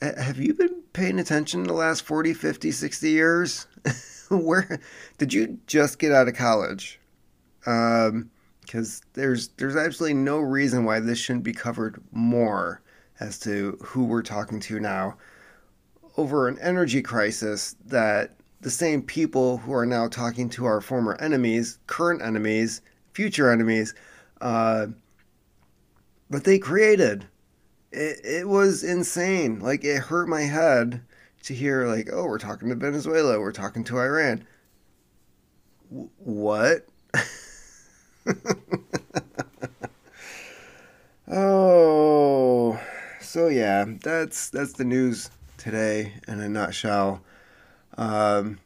have 0.02 0.38
you 0.38 0.54
been 0.54 0.84
paying 0.94 1.20
attention 1.20 1.64
the 1.64 1.74
last 1.74 2.02
40, 2.04 2.34
50, 2.34 2.72
60 2.72 3.10
years? 3.10 3.68
where 4.30 4.80
did 5.18 5.34
you 5.34 5.60
just 5.68 6.00
get 6.00 6.12
out 6.12 6.28
of 6.28 6.36
college? 6.36 7.00
Because 7.60 8.10
um, 8.10 8.30
there's 9.14 9.50
there's 9.50 9.76
absolutely 9.76 10.16
no 10.16 10.40
reason 10.40 10.86
why 10.86 11.00
this 11.00 11.20
shouldn't 11.20 11.46
be 11.46 11.54
covered 11.54 12.02
more 12.12 12.82
as 13.20 13.40
to 13.40 13.78
who 13.82 14.04
we're 14.04 14.22
talking 14.22 14.60
to 14.60 14.80
now. 14.80 15.18
over 16.18 16.48
an 16.48 16.58
energy 16.60 17.02
crisis 17.02 17.76
that 17.86 18.36
the 18.62 18.70
same 18.70 19.02
people 19.02 19.58
who 19.58 19.74
are 19.74 19.86
now 19.86 20.08
talking 20.08 20.50
to 20.50 20.66
our 20.66 20.82
former 20.82 21.16
enemies, 21.20 21.78
current 21.88 22.22
enemies, 22.22 22.82
future 23.14 23.52
enemies, 23.52 23.94
uh, 24.42 24.88
that 26.30 26.44
they 26.44 26.60
created. 26.60 27.28
It, 27.92 28.20
it 28.24 28.48
was 28.48 28.84
insane. 28.84 29.60
Like, 29.60 29.84
it 29.84 30.00
hurt 30.00 30.28
my 30.28 30.42
head 30.42 31.02
to 31.44 31.54
hear, 31.54 31.88
like, 31.88 32.10
oh, 32.12 32.26
we're 32.26 32.40
talking 32.40 32.70
to 32.70 32.76
Venezuela, 32.76 33.40
we're 33.40 33.52
talking 33.52 33.84
to 33.86 34.00
Iran. 34.00 34.46
W- 35.90 36.10
what? 36.18 36.88
oh, 41.32 42.80
so 43.22 43.48
yeah, 43.48 43.86
that's 44.02 44.50
that's 44.50 44.74
the 44.74 44.84
news 44.84 45.30
today 45.58 46.14
in 46.28 46.40
a 46.40 46.50
nutshell. 46.50 47.22
Um, 47.98 48.60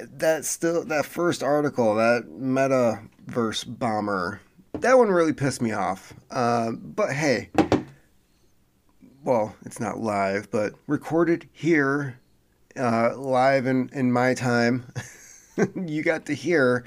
that 0.00 0.44
still 0.44 0.84
that 0.84 1.06
first 1.06 1.42
article, 1.42 1.94
that 1.96 2.24
metaverse 2.28 3.64
bomber, 3.78 4.40
that 4.80 4.98
one 4.98 5.08
really 5.10 5.32
pissed 5.32 5.62
me 5.62 5.72
off. 5.72 6.12
Uh, 6.30 6.72
but 6.72 7.12
hey, 7.12 7.50
well, 9.24 9.54
it's 9.64 9.80
not 9.80 10.00
live, 10.00 10.50
but 10.50 10.74
recorded 10.86 11.48
here, 11.52 12.18
uh, 12.76 13.16
live 13.16 13.66
in 13.66 13.90
in 13.92 14.12
my 14.12 14.34
time. 14.34 14.86
you 15.76 16.02
got 16.02 16.26
to 16.26 16.34
hear. 16.34 16.84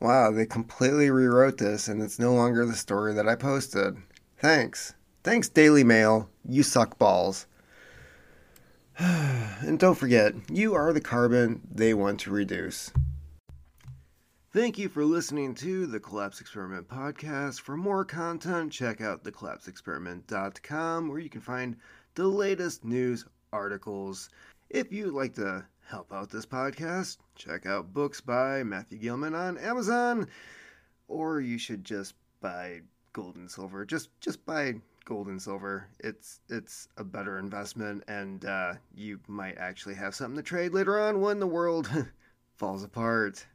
Wow, 0.00 0.30
they 0.30 0.46
completely 0.46 1.10
rewrote 1.10 1.58
this, 1.58 1.88
and 1.88 2.02
it's 2.02 2.18
no 2.18 2.32
longer 2.34 2.64
the 2.64 2.74
story 2.74 3.12
that 3.14 3.28
I 3.28 3.34
posted. 3.34 3.96
Thanks. 4.38 4.94
Thanks, 5.22 5.50
Daily 5.50 5.84
Mail. 5.84 6.30
You 6.48 6.62
suck 6.62 6.98
balls. 6.98 7.46
and 8.98 9.78
don't 9.78 9.96
forget, 9.96 10.32
you 10.50 10.74
are 10.74 10.92
the 10.94 11.02
carbon 11.02 11.60
they 11.70 11.92
want 11.92 12.20
to 12.20 12.30
reduce. 12.30 12.90
Thank 14.52 14.78
you 14.78 14.88
for 14.88 15.04
listening 15.04 15.54
to 15.54 15.86
the 15.86 16.00
Collapse 16.00 16.40
Experiment 16.40 16.88
podcast. 16.88 17.60
For 17.60 17.76
more 17.76 18.04
content, 18.04 18.72
check 18.72 19.00
out 19.00 19.22
thecollapseexperiment.com 19.22 21.08
where 21.08 21.20
you 21.20 21.30
can 21.30 21.40
find 21.40 21.76
the 22.16 22.26
latest 22.26 22.84
news 22.84 23.24
articles. 23.52 24.28
If 24.68 24.92
you'd 24.92 25.14
like 25.14 25.34
to 25.34 25.64
help 25.86 26.12
out 26.12 26.30
this 26.30 26.46
podcast, 26.46 27.18
check 27.36 27.64
out 27.64 27.94
books 27.94 28.20
by 28.20 28.64
Matthew 28.64 28.98
Gilman 28.98 29.36
on 29.36 29.56
Amazon, 29.56 30.26
or 31.06 31.40
you 31.40 31.56
should 31.56 31.84
just 31.84 32.16
buy 32.40 32.80
gold 33.12 33.36
and 33.36 33.48
silver. 33.48 33.84
Just 33.84 34.08
just 34.20 34.44
buy 34.46 34.74
gold 35.04 35.28
and 35.28 35.40
silver. 35.40 35.86
It's 36.00 36.40
it's 36.48 36.88
a 36.96 37.04
better 37.04 37.38
investment, 37.38 38.02
and 38.08 38.44
uh, 38.44 38.74
you 38.96 39.20
might 39.28 39.58
actually 39.58 39.94
have 39.94 40.16
something 40.16 40.38
to 40.38 40.42
trade 40.42 40.74
later 40.74 40.98
on 40.98 41.20
when 41.20 41.38
the 41.38 41.46
world 41.46 41.88
falls 42.56 42.82
apart. 42.82 43.46